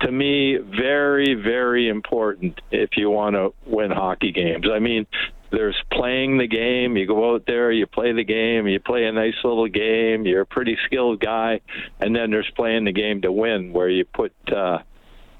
to 0.00 0.12
me 0.12 0.56
very 0.56 1.34
very 1.34 1.88
important 1.88 2.60
if 2.70 2.90
you 2.96 3.10
want 3.10 3.34
to 3.34 3.52
win 3.66 3.90
hockey 3.90 4.32
games. 4.32 4.66
I 4.72 4.78
mean. 4.78 5.06
There's 5.50 5.82
playing 5.90 6.36
the 6.36 6.46
game. 6.46 6.98
You 6.98 7.06
go 7.06 7.34
out 7.34 7.44
there, 7.46 7.72
you 7.72 7.86
play 7.86 8.12
the 8.12 8.22
game, 8.22 8.66
you 8.66 8.80
play 8.80 9.06
a 9.06 9.12
nice 9.12 9.32
little 9.42 9.66
game. 9.66 10.26
You're 10.26 10.42
a 10.42 10.46
pretty 10.46 10.76
skilled 10.84 11.20
guy, 11.20 11.62
and 12.00 12.14
then 12.14 12.30
there's 12.30 12.50
playing 12.54 12.84
the 12.84 12.92
game 12.92 13.22
to 13.22 13.32
win, 13.32 13.72
where 13.72 13.88
you 13.88 14.04
put 14.04 14.34
uh, 14.54 14.80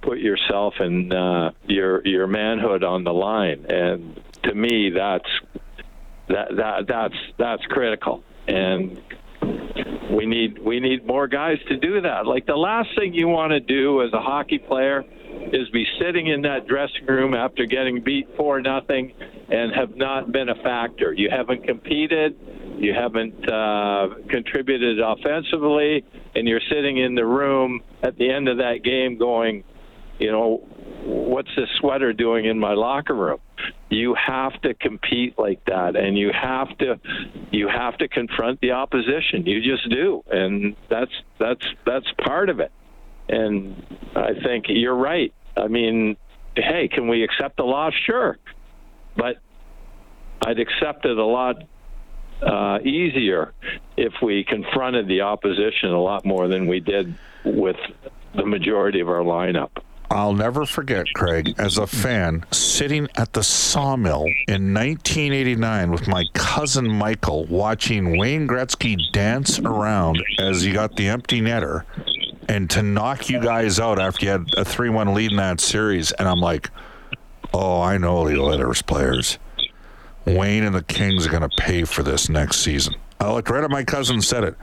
put 0.01 0.19
yourself 0.19 0.75
and 0.79 1.13
uh, 1.13 1.51
your 1.67 2.07
your 2.07 2.27
manhood 2.27 2.85
on 2.85 3.05
the 3.05 3.13
line. 3.13 3.67
And 3.69 4.19
to 4.45 4.55
me, 4.55 4.89
that's 4.89 5.29
that 6.29 6.57
that 6.57 6.87
that's 6.87 7.17
that's 7.37 7.67
critical. 7.67 8.25
And 8.47 9.03
we 9.43 10.27
need 10.27 10.59
we 10.59 10.81
need 10.81 11.07
more 11.07 11.29
guys 11.29 11.59
to 11.69 11.77
do 11.77 12.01
that. 12.01 12.27
Like 12.27 12.47
the 12.47 12.57
last 12.57 12.89
thing 12.97 13.15
you 13.15 13.29
want 13.29 13.51
to 13.53 13.61
do 13.61 14.03
as 14.03 14.13
a 14.13 14.21
hockey 14.21 14.59
player 14.59 15.05
is 15.53 15.69
be 15.71 15.87
sitting 16.01 16.27
in 16.27 16.43
that 16.43 16.67
dressing 16.67 17.07
room 17.07 17.35
after 17.35 17.67
getting 17.67 18.03
beat 18.03 18.29
four 18.37 18.61
nothing 18.61 19.13
and 19.49 19.73
have 19.75 19.97
not 19.97 20.33
been 20.33 20.49
a 20.49 20.55
factor. 20.57 21.13
You 21.13 21.31
haven't 21.31 21.65
competed, 21.65 22.37
you 22.79 22.93
haven't 22.95 23.51
uh, 23.51 24.09
contributed 24.29 24.99
offensively, 25.01 26.05
and 26.35 26.47
you're 26.47 26.61
sitting 26.71 26.99
in 26.99 27.15
the 27.15 27.25
room 27.25 27.81
at 28.03 28.17
the 28.17 28.31
end 28.31 28.49
of 28.49 28.59
that 28.59 28.83
game 28.85 29.19
going, 29.19 29.65
you 30.19 30.31
know, 30.31 30.67
what's 31.05 31.51
this 31.57 31.69
sweater 31.81 32.13
doing 32.13 32.45
in 32.45 32.59
my 32.59 32.75
locker 32.75 33.15
room? 33.15 33.39
You 33.91 34.15
have 34.15 34.61
to 34.63 34.75
compete 34.75 35.39
like 35.39 35.65
that, 35.65 35.97
and 35.97 36.17
you 36.19 36.31
have 36.33 36.77
to 36.79 37.01
you 37.51 37.69
have 37.69 37.97
to 37.99 38.09
confront 38.09 38.61
the 38.61 38.73
opposition. 38.73 39.47
You 39.47 39.63
just 39.63 39.89
do, 39.91 40.23
and 40.31 40.77
that's 40.91 41.13
that's 41.39 41.65
that's 41.87 42.07
part 42.23 42.51
of 42.51 42.61
it. 42.61 42.71
And 43.29 43.83
I 44.15 44.33
think 44.45 44.67
you're 44.69 44.95
right. 44.95 45.33
I 45.57 45.69
mean, 45.69 46.17
hey, 46.55 46.89
can 46.89 47.09
we 47.09 47.23
accept 47.25 47.57
the 47.57 47.65
loss? 47.65 47.95
Sure, 48.05 48.39
but 49.17 49.37
I'd 50.47 50.61
accept 50.61 51.07
it 51.07 51.17
a 51.17 51.25
lot 51.25 51.57
uh, 52.43 52.79
easier 52.85 53.53
if 53.97 54.13
we 54.23 54.45
confronted 54.45 55.09
the 55.09 55.23
opposition 55.23 55.91
a 55.91 56.01
lot 56.01 56.25
more 56.25 56.49
than 56.49 56.67
we 56.67 56.81
did 56.81 57.15
with 57.45 57.77
the 58.35 58.47
majority 58.47 59.01
of 59.01 59.09
our 59.09 59.23
lineup. 59.23 59.71
I'll 60.11 60.33
never 60.33 60.65
forget, 60.65 61.07
Craig, 61.15 61.55
as 61.59 61.77
a 61.77 61.87
fan, 61.87 62.45
sitting 62.51 63.09
at 63.17 63.35
the 63.35 63.43
sawmill 63.43 64.25
in 64.47 64.73
1989 64.73 65.91
with 65.91 66.09
my 66.09 66.25
cousin 66.33 66.89
Michael 66.89 67.45
watching 67.47 68.17
Wayne 68.17 68.49
Gretzky 68.49 68.97
dance 69.13 69.59
around 69.59 70.23
as 70.41 70.63
he 70.63 70.73
got 70.73 70.97
the 70.97 71.09
empty 71.09 71.43
netter 71.43 71.85
and 72.49 72.71
to 72.71 72.83
knock 72.83 73.29
you 73.29 73.39
guys 73.39 73.79
out 73.79 74.01
after 74.01 74.25
you 74.25 74.33
had 74.33 74.47
a 74.57 74.65
3 74.65 74.89
1 74.89 75.13
lead 75.13 75.31
in 75.33 75.37
that 75.37 75.61
series. 75.61 76.11
And 76.13 76.27
I'm 76.27 76.41
like, 76.41 76.71
oh, 77.53 77.83
I 77.83 77.99
know 77.99 78.27
the 78.27 78.41
Oilers 78.41 78.81
players. 78.81 79.39
Wayne 80.25 80.65
and 80.65 80.75
the 80.75 80.83
Kings 80.85 81.27
are 81.27 81.31
going 81.31 81.49
to 81.49 81.57
pay 81.59 81.85
for 81.85 82.03
this 82.03 82.31
next 82.31 82.61
season. 82.61 82.95
I 83.21 83.31
looked 83.31 83.51
right 83.51 83.65
at 83.65 83.71
my 83.71 83.85
cousin 83.85 84.17
and 84.17 84.25
said 84.25 84.45
it. 84.45 84.57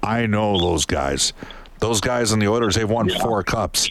I 0.00 0.26
know 0.26 0.58
those 0.60 0.86
guys. 0.86 1.32
Those 1.80 2.00
guys 2.00 2.30
in 2.30 2.38
the 2.38 2.46
Oilers, 2.46 2.76
they've 2.76 2.88
won 2.88 3.08
four 3.08 3.42
cups 3.42 3.90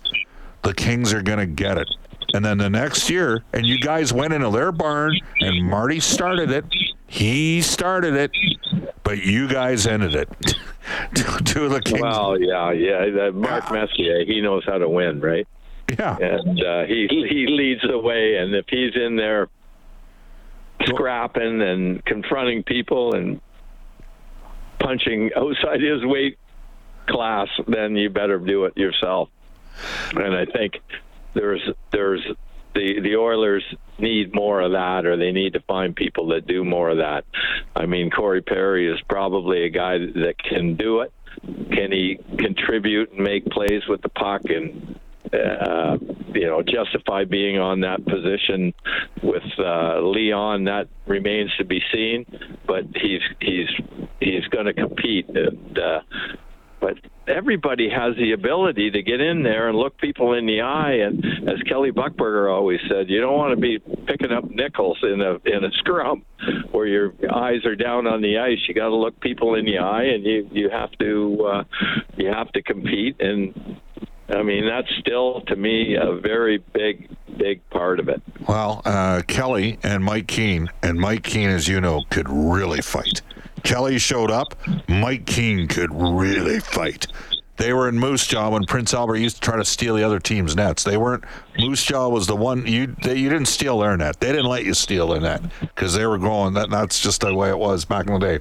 the 0.64 0.74
Kings 0.74 1.14
are 1.14 1.22
going 1.22 1.40
to 1.40 1.46
get 1.46 1.78
it. 1.78 1.90
And 2.34 2.46
then 2.46 2.58
the 2.58 2.70
next 2.70 3.10
year, 3.10 3.44
and 3.54 3.66
you 3.66 3.80
guys 3.80 4.14
went 4.14 4.34
into 4.34 4.50
their 4.50 4.72
barn, 4.72 5.20
and 5.42 5.66
Marty 5.66 6.00
started 6.00 6.50
it. 6.52 6.66
He 7.08 7.62
started 7.62 8.14
it, 8.14 8.32
but 9.04 9.24
you 9.24 9.50
guys 9.50 9.86
ended 9.86 10.16
it. 10.16 10.30
to, 11.46 11.66
of 11.66 11.72
the 11.72 11.82
Kings. 11.82 12.02
Well, 12.02 12.40
yeah, 12.40 12.72
yeah. 12.72 13.10
That 13.10 13.34
Mark 13.34 13.72
Messier, 13.72 14.24
he 14.26 14.42
knows 14.42 14.64
how 14.66 14.78
to 14.78 14.88
win, 14.88 15.20
right? 15.20 15.48
yeah. 16.00 16.18
And 16.18 16.64
uh, 16.64 16.84
he 16.86 17.08
he 17.10 17.48
leads 17.48 17.82
the 17.82 17.98
way. 17.98 18.38
And 18.38 18.56
if 18.56 18.66
he's 18.70 18.96
in 18.96 19.16
there 19.16 19.50
scrapping 20.86 21.62
and 21.62 22.04
confronting 22.06 22.64
people 22.64 23.16
and 23.16 23.42
punching 24.80 25.32
outside 25.36 25.82
his 25.82 26.04
weight 26.04 26.38
class, 27.08 27.48
then 27.68 27.96
you 27.96 28.10
better 28.10 28.40
do 28.40 28.66
it 28.66 28.78
yourself. 28.78 29.30
And 30.16 30.36
I 30.36 30.46
think 30.46 30.80
there's 31.34 31.62
there's 31.92 32.26
the 32.74 33.00
the 33.02 33.16
Oilers 33.16 33.64
need 34.00 34.34
more 34.34 34.62
of 34.62 34.72
that, 34.72 35.06
or 35.06 35.18
they 35.18 35.32
need 35.32 35.54
to 35.54 35.62
find 35.62 35.96
people 35.96 36.28
that 36.28 36.48
do 36.48 36.64
more 36.64 36.90
of 36.90 36.98
that. 36.98 37.26
I 37.76 37.86
mean, 37.86 38.10
Corey 38.10 38.42
Perry 38.42 38.92
is 38.92 39.00
probably 39.10 39.66
a 39.66 39.70
guy 39.70 39.98
that 39.98 40.36
can 40.38 40.76
do 40.76 41.02
it. 41.02 41.12
Can 41.72 41.92
he 41.92 42.20
contribute 42.38 43.12
and 43.12 43.22
make 43.22 43.46
plays 43.46 43.88
with 43.88 44.02
the 44.02 44.10
puck 44.10 44.42
and 44.46 45.00
uh, 45.34 45.98
you 46.34 46.46
know 46.46 46.62
justify 46.62 47.24
being 47.24 47.58
on 47.58 47.82
that 47.82 48.06
position 48.06 48.74
with 49.24 49.44
uh, 49.58 50.00
Leon? 50.02 50.66
That 50.66 50.88
remains 51.08 51.56
to 51.58 51.66
be 51.66 51.82
seen. 51.94 52.26
But 52.66 52.86
he's 52.96 53.22
he's 53.40 53.70
he's 54.20 54.46
going 54.48 54.66
to 54.66 54.74
compete. 54.74 55.30
And, 55.30 55.80
uh, 55.80 56.02
but 56.82 56.98
everybody 57.28 57.90
has 57.90 58.16
the 58.18 58.32
ability 58.34 58.90
to 58.90 59.04
get 59.04 59.22
in 59.22 59.44
there 59.44 59.70
and 59.70 59.78
look 59.78 59.98
people 60.00 60.34
in 60.34 60.48
the 60.48 60.62
eye. 60.62 60.94
And 60.94 61.24
as 61.48 61.62
Kelly 61.70 61.92
Buchberger 61.92 62.52
always 62.52 62.80
said, 62.90 63.08
you 63.08 63.22
don't 63.22 63.38
want 63.38 63.56
to 63.56 63.62
be 63.62 63.80
picking 64.08 64.32
up 64.32 64.50
nickels 64.50 64.98
in 65.04 65.22
a 65.22 65.36
in 65.46 65.64
a 65.64 65.72
scrum 65.74 66.26
where 66.72 66.88
your 66.88 67.14
eyes 67.34 67.64
are 67.66 67.76
down 67.76 68.08
on 68.08 68.22
the 68.22 68.40
ice. 68.40 68.58
You 68.68 68.74
got 68.74 68.90
to 68.90 68.96
look 68.96 69.20
people 69.22 69.56
in 69.56 69.66
the 69.66 69.78
eye, 69.78 70.06
and 70.06 70.26
you 70.26 70.50
you 70.52 70.70
have 70.72 70.92
to 70.94 71.46
uh, 71.46 71.64
you 72.18 72.28
have 72.28 72.52
to 72.54 72.64
compete. 72.64 73.22
And 73.22 73.80
I 74.28 74.42
mean 74.42 74.68
that's 74.68 74.90
still 75.00 75.42
to 75.42 75.56
me 75.56 75.96
a 75.96 76.16
very 76.16 76.58
big 76.74 77.16
big 77.38 77.68
part 77.70 78.00
of 78.00 78.10
it. 78.10 78.22
Well, 78.48 78.82
uh, 78.86 79.22
Kelly 79.28 79.78
and 79.84 80.04
Mike 80.04 80.28
Keane, 80.28 80.70
and 80.82 81.00
Mike 81.00 81.24
Keane, 81.24 81.50
as 81.50 81.68
you 81.68 81.80
know, 81.80 82.04
could 82.10 82.28
really 82.28 82.82
fight. 82.82 83.22
Kelly 83.64 83.98
showed 83.98 84.32
up. 84.32 84.56
Mike 84.88 85.26
Keane 85.26 85.68
could 85.68 85.90
really 85.94 86.60
fight. 86.60 87.08
They 87.58 87.74
were 87.74 87.88
in 87.88 88.00
Moose 88.00 88.26
Jaw 88.26 88.50
when 88.50 88.66
Prince 88.66 88.92
Albert 88.92 89.18
used 89.18 89.36
to 89.36 89.42
try 89.42 89.56
to 89.56 89.64
steal 89.64 89.96
the 89.96 90.04
other 90.04 90.20
team's 90.20 90.56
nets. 90.56 90.84
They 90.84 90.98
weren't. 90.98 91.24
Moose 91.60 91.84
Jaw 91.84 92.10
was 92.10 92.26
the 92.26 92.36
one 92.36 92.66
you 92.66 92.96
they, 93.04 93.16
you 93.16 93.30
didn't 93.30 93.50
steal 93.50 93.78
their 93.78 93.96
net. 93.96 94.20
They 94.20 94.32
didn't 94.32 94.48
let 94.48 94.66
you 94.66 94.74
steal 94.74 95.10
their 95.10 95.22
net 95.22 95.44
because 95.60 95.94
they 95.94 96.08
were 96.08 96.18
going. 96.18 96.56
That 96.56 96.72
that's 96.72 97.00
just 97.00 97.22
the 97.22 97.36
way 97.36 97.50
it 97.50 97.60
was 97.60 97.86
back 97.86 98.08
in 98.08 98.14
the 98.14 98.20
day. 98.20 98.40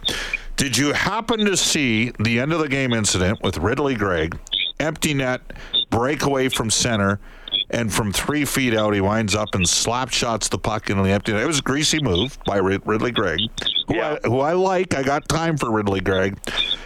Did 0.57 0.77
you 0.77 0.93
happen 0.95 1.41
to 1.41 1.57
see 1.57 2.12
the 2.19 2.41
end 2.41 2.53
of 2.53 2.61
the 2.61 2.69
game 2.69 2.95
incident 2.95 3.43
with 3.43 3.59
Ridly 3.59 3.95
Greig? 3.95 4.39
Empty 4.79 5.12
net, 5.12 5.43
breakaway 5.91 6.49
from 6.49 6.71
center, 6.71 7.21
and 7.69 7.93
from 7.93 8.12
three 8.12 8.45
feet 8.47 8.75
out, 8.75 8.95
he 8.95 9.00
winds 9.00 9.35
up 9.35 9.55
and 9.55 9.69
slap 9.69 10.11
shots 10.11 10.49
the 10.49 10.59
puck 10.59 10.89
into 10.89 11.03
the 11.03 11.11
empty 11.11 11.33
net. 11.33 11.43
It 11.43 11.47
was 11.47 11.59
a 11.59 11.62
greasy 11.62 12.00
move 12.00 12.39
by 12.47 12.57
Ridly 12.57 13.11
Greig, 13.11 13.41
who, 13.90 13.97
Yeah. 13.97 14.18
I, 14.25 14.28
who 14.28 14.40
I 14.40 14.52
like. 14.52 14.94
I 14.94 15.02
got 15.02 15.28
time 15.28 15.56
for 15.56 15.70
Ridly 15.70 16.00
Greig. 16.00 16.38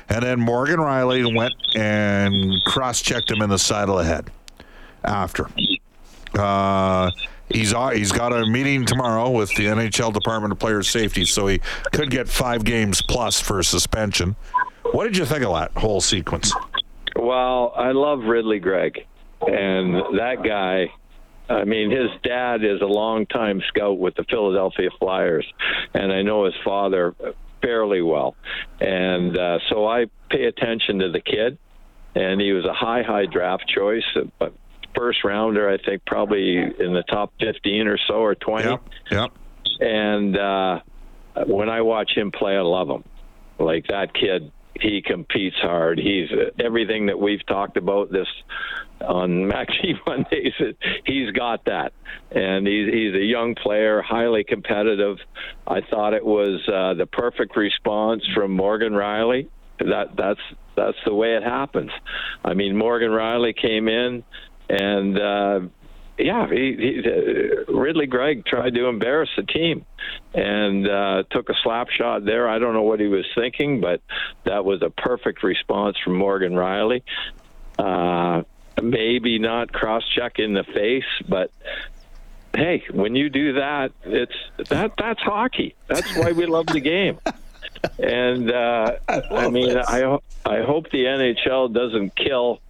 And 0.08 0.23
then 0.23 0.40
Morgan 0.40 0.76
Rielly 0.78 1.34
went 1.34 1.54
and 1.75 2.52
cross 2.66 3.00
checked 3.00 3.30
him 3.30 3.42
in 3.42 3.50
the 3.50 3.58
side 3.58 3.88
of 3.88 3.99
the 3.99 4.04
head 4.04 4.30
after. 5.04 5.49
Uh, 6.38 7.11
he's 7.49 7.73
he's 7.92 8.12
got 8.12 8.32
a 8.32 8.46
meeting 8.46 8.84
tomorrow 8.84 9.30
with 9.30 9.50
the 9.54 9.66
NHL 9.66 10.12
Department 10.12 10.52
of 10.52 10.58
Player 10.58 10.82
Safety, 10.82 11.25
so 11.25 11.46
he 11.46 11.61
could 11.92 12.11
get 12.11 12.28
five 12.28 12.64
games 12.64 13.00
plus 13.02 13.40
for 13.40 13.62
suspension. 13.62 14.34
What 14.92 15.04
did 15.04 15.16
you 15.16 15.25
think 15.25 15.44
of 15.44 15.54
that 15.54 15.73
whole 15.80 16.00
sequence? 16.00 16.52
Well, 17.16 17.73
I 17.76 17.92
love 17.92 18.25
Ridly 18.25 18.58
Greig, 18.58 19.06
and 19.40 19.94
that 20.18 20.42
guy. 20.44 20.92
I 21.48 21.64
mean, 21.64 21.90
his 21.90 22.10
dad 22.22 22.64
is 22.64 22.80
a 22.80 22.86
longtime 22.86 23.62
scout 23.68 23.98
with 23.98 24.14
the 24.14 24.24
Philadelphia 24.24 24.88
Flyers, 24.98 25.46
and 25.92 26.12
I 26.12 26.22
know 26.22 26.46
his 26.46 26.54
father 26.64 27.14
fairly 27.60 28.00
well, 28.00 28.34
and 28.80 29.36
uh, 29.36 29.58
so 29.68 29.86
I 29.86 30.06
pay 30.30 30.44
attention 30.44 31.00
to 31.00 31.10
the 31.10 31.20
kid. 31.20 31.58
And 32.16 32.40
he 32.40 32.52
was 32.52 32.64
a 32.64 32.72
high, 32.72 33.02
high 33.02 33.26
draft 33.26 33.66
choice, 33.66 34.04
but 34.38 34.54
first 34.94 35.24
rounder, 35.24 35.68
I 35.68 35.78
think, 35.78 36.04
probably 36.06 36.58
in 36.58 36.92
the 36.92 37.02
top 37.08 37.32
15 37.40 37.88
or 37.88 37.98
so 38.06 38.14
or 38.14 38.36
20 38.36 38.68
Yep, 38.68 38.82
yep. 39.10 39.30
and 39.80 40.36
uh, 40.36 40.80
when 41.46 41.68
I 41.68 41.80
watch 41.80 42.12
him 42.14 42.30
play, 42.30 42.56
I 42.56 42.60
love 42.60 42.88
him. 42.88 43.04
Like 43.58 43.86
that 43.88 44.14
kid, 44.14 44.52
he 44.81 45.02
competes 45.02 45.57
hard. 45.57 45.99
He's 45.99 46.28
everything 46.59 47.07
that 47.07 47.19
we've 47.19 47.45
talked 47.47 47.76
about 47.76 48.11
this 48.11 48.28
on 49.00 49.47
Mac 49.49 49.69
T 49.69 49.95
Mondays. 50.07 50.52
He's 51.04 51.31
got 51.31 51.64
that, 51.66 51.93
and 52.31 52.66
he's 52.66 52.93
he's 52.93 53.14
a 53.14 53.25
young 53.25 53.54
player, 53.54 54.02
highly 54.02 54.45
competitive. 54.45 55.19
I 55.66 55.81
thought 55.90 56.14
it 56.14 56.25
was 56.25 56.61
uh, 56.69 56.95
the 56.95 57.07
perfect 57.07 57.57
response 57.57 58.23
from 58.35 58.52
Morgan 58.52 58.93
Rielly. 58.93 59.49
That 59.78 60.16
that's 60.16 60.40
that's 60.76 60.99
the 61.04 61.14
way 61.14 61.37
it 61.37 61.43
happens. 61.43 61.90
I 62.45 62.54
mean, 62.54 62.76
Morgan 62.76 63.11
Rielly 63.11 63.57
came 63.57 63.88
in 63.88 64.25
and. 64.69 65.19
Uh, 65.19 65.61
yeah, 66.18 66.47
he, 66.49 66.76
he, 66.76 67.02
uh, 67.04 67.73
Ridly 67.73 68.06
Greig 68.06 68.44
tried 68.44 68.75
to 68.75 68.87
embarrass 68.87 69.30
the 69.37 69.42
team 69.42 69.85
and 70.33 70.88
uh, 70.88 71.25
took 71.30 71.49
a 71.49 71.54
slap 71.62 71.88
shot 71.90 72.25
there. 72.25 72.49
I 72.49 72.59
don't 72.59 72.73
know 72.73 72.83
what 72.83 73.00
he 73.00 73.06
was 73.06 73.26
thinking, 73.35 73.80
but 73.80 74.00
that 74.44 74.64
was 74.64 74.83
a 74.83 74.90
perfect 74.90 75.42
response 75.42 75.97
from 75.99 76.16
Morgan 76.16 76.52
Rielly. 76.52 77.02
Uh, 77.78 78.42
maybe 78.80 79.38
not 79.38 79.73
cross 79.73 80.04
check 80.09 80.38
in 80.38 80.54
the 80.54 80.64
face, 80.64 81.04
but 81.28 81.50
hey, 82.54 82.85
when 82.92 83.16
you 83.16 83.28
do 83.28 83.54
that, 83.54 83.92
it's 84.04 84.68
that 84.68 84.92
that's 84.97 85.21
hockey. 85.21 85.75
That's 85.88 86.16
why 86.16 86.33
we 86.33 86.47
love 86.47 86.66
the 86.66 86.80
game. 86.80 87.18
And 87.99 88.52
uh, 88.52 88.92
I, 89.09 89.23
I 89.30 89.49
mean, 89.50 89.76
I 89.76 90.18
I 90.44 90.62
hope 90.62 90.90
the 90.90 91.04
NHL 91.04 91.73
doesn't 91.73 92.14
kill 92.14 92.61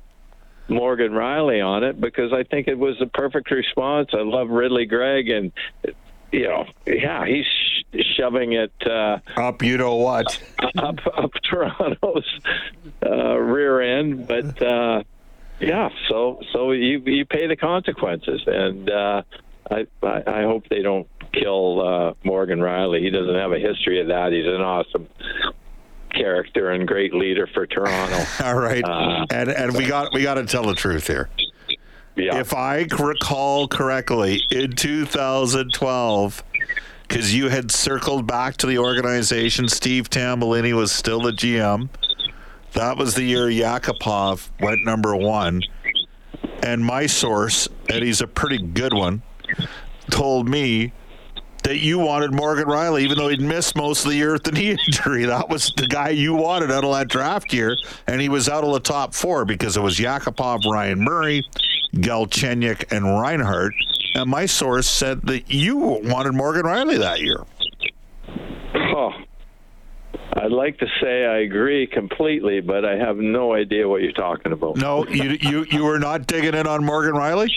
Morgan 0.68 1.12
Rielly 1.12 1.64
on 1.64 1.84
it 1.84 2.00
because 2.00 2.32
I 2.32 2.42
think 2.44 2.68
it 2.68 2.78
was 2.78 2.96
the 2.98 3.06
perfect 3.06 3.50
response. 3.50 4.10
I 4.12 4.22
love 4.22 4.48
Ridly 4.48 4.86
Greig, 4.86 5.28
and 5.28 5.52
you 6.32 6.48
know, 6.48 6.66
yeah, 6.86 7.26
he's 7.26 7.46
shoving 8.16 8.52
it 8.52 8.72
uh, 8.86 9.18
up. 9.36 9.62
You 9.62 9.78
know 9.78 9.96
what? 9.96 10.40
Up 10.78 10.98
up 11.16 11.30
Toronto's 11.48 12.40
uh, 13.06 13.36
rear 13.36 13.80
end, 13.80 14.26
but 14.26 14.60
uh, 14.60 15.04
yeah, 15.60 15.88
so 16.08 16.40
so 16.52 16.72
you 16.72 16.98
you 17.06 17.24
pay 17.24 17.46
the 17.46 17.54
consequences, 17.54 18.42
and 18.46 18.90
uh, 18.90 19.22
I, 19.70 19.86
I 20.02 20.22
I 20.26 20.42
hope 20.42 20.68
they 20.68 20.82
don't 20.82 21.06
kill 21.32 21.80
uh, 21.86 22.14
Morgan 22.24 22.58
Rielly. 22.58 23.00
He 23.00 23.10
doesn't 23.10 23.36
have 23.36 23.52
a 23.52 23.58
history 23.58 24.00
of 24.00 24.08
that. 24.08 24.32
He's 24.32 24.46
an 24.46 24.62
awesome 24.62 25.08
character 26.14 26.70
and 26.70 26.86
great 26.86 27.14
leader 27.14 27.46
for 27.46 27.66
Toronto. 27.66 28.24
All 28.44 28.54
right, 28.54 28.84
uh, 28.84 29.26
and 29.30 29.48
and 29.50 29.76
we 29.76 29.86
got 29.86 30.12
we 30.12 30.22
got 30.22 30.34
to 30.34 30.46
tell 30.46 30.64
the 30.64 30.74
truth 30.74 31.06
here. 31.06 31.28
Yeah. 32.16 32.38
If 32.38 32.54
I 32.54 32.86
recall 32.98 33.66
correctly, 33.66 34.40
in 34.50 34.72
2012, 34.72 36.44
because 37.08 37.34
you 37.34 37.48
had 37.48 37.72
circled 37.72 38.26
back 38.26 38.56
to 38.58 38.66
the 38.66 38.78
organization, 38.78 39.68
Steve 39.68 40.10
Tambellini 40.10 40.72
was 40.72 40.92
still 40.92 41.20
the 41.20 41.32
GM. 41.32 41.88
That 42.72 42.96
was 42.96 43.14
the 43.14 43.24
year 43.24 43.46
Yakupov 43.46 44.48
went 44.60 44.84
number 44.84 45.16
one. 45.16 45.62
And 46.62 46.84
my 46.84 47.06
source, 47.06 47.68
and 47.88 48.04
he's 48.04 48.20
a 48.20 48.26
pretty 48.26 48.58
good 48.58 48.92
one, 48.94 49.22
told 50.10 50.48
me 50.48 50.92
that 51.64 51.78
you 51.78 51.98
wanted 51.98 52.32
Morgan 52.32 52.66
Rielly, 52.66 53.02
even 53.02 53.18
though 53.18 53.28
he'd 53.28 53.40
missed 53.40 53.74
most 53.74 54.04
of 54.04 54.10
the 54.10 54.16
year 54.16 54.34
with 54.34 54.44
the 54.44 54.52
knee 54.52 54.76
injury. 54.86 55.24
That 55.24 55.48
was 55.48 55.72
the 55.76 55.86
guy 55.86 56.10
you 56.10 56.34
wanted 56.34 56.70
out 56.70 56.84
of 56.84 56.92
that 56.92 57.08
draft 57.08 57.52
year, 57.52 57.76
and 58.06 58.20
he 58.20 58.28
was 58.28 58.48
out 58.48 58.64
of 58.64 58.72
the 58.72 58.80
top 58.80 59.14
four 59.14 59.44
because 59.44 59.76
it 59.76 59.80
was 59.80 59.98
Yakupov, 59.98 60.70
Ryan 60.70 61.00
Murray, 61.00 61.42
Galchenyuk, 61.94 62.92
and 62.92 63.04
Reinhart. 63.04 63.72
And 64.14 64.30
my 64.30 64.46
source 64.46 64.86
said 64.88 65.22
that 65.22 65.50
you 65.50 65.76
wanted 65.76 66.34
Morgan 66.34 66.62
Rielly 66.62 66.98
that 66.98 67.20
year. 67.20 67.42
Oh, 68.74 69.10
I'd 70.34 70.52
like 70.52 70.78
to 70.78 70.86
say 71.00 71.24
I 71.24 71.38
agree 71.38 71.86
completely, 71.86 72.60
but 72.60 72.84
I 72.84 72.96
have 72.96 73.16
no 73.16 73.54
idea 73.54 73.88
what 73.88 74.02
you're 74.02 74.12
talking 74.12 74.52
about. 74.52 74.76
No, 74.76 75.06
you 75.06 75.38
you 75.40 75.64
you 75.70 75.84
were 75.84 75.98
not 75.98 76.26
digging 76.26 76.54
in 76.54 76.66
on 76.66 76.84
Morgan 76.84 77.14
Rielly. 77.14 77.48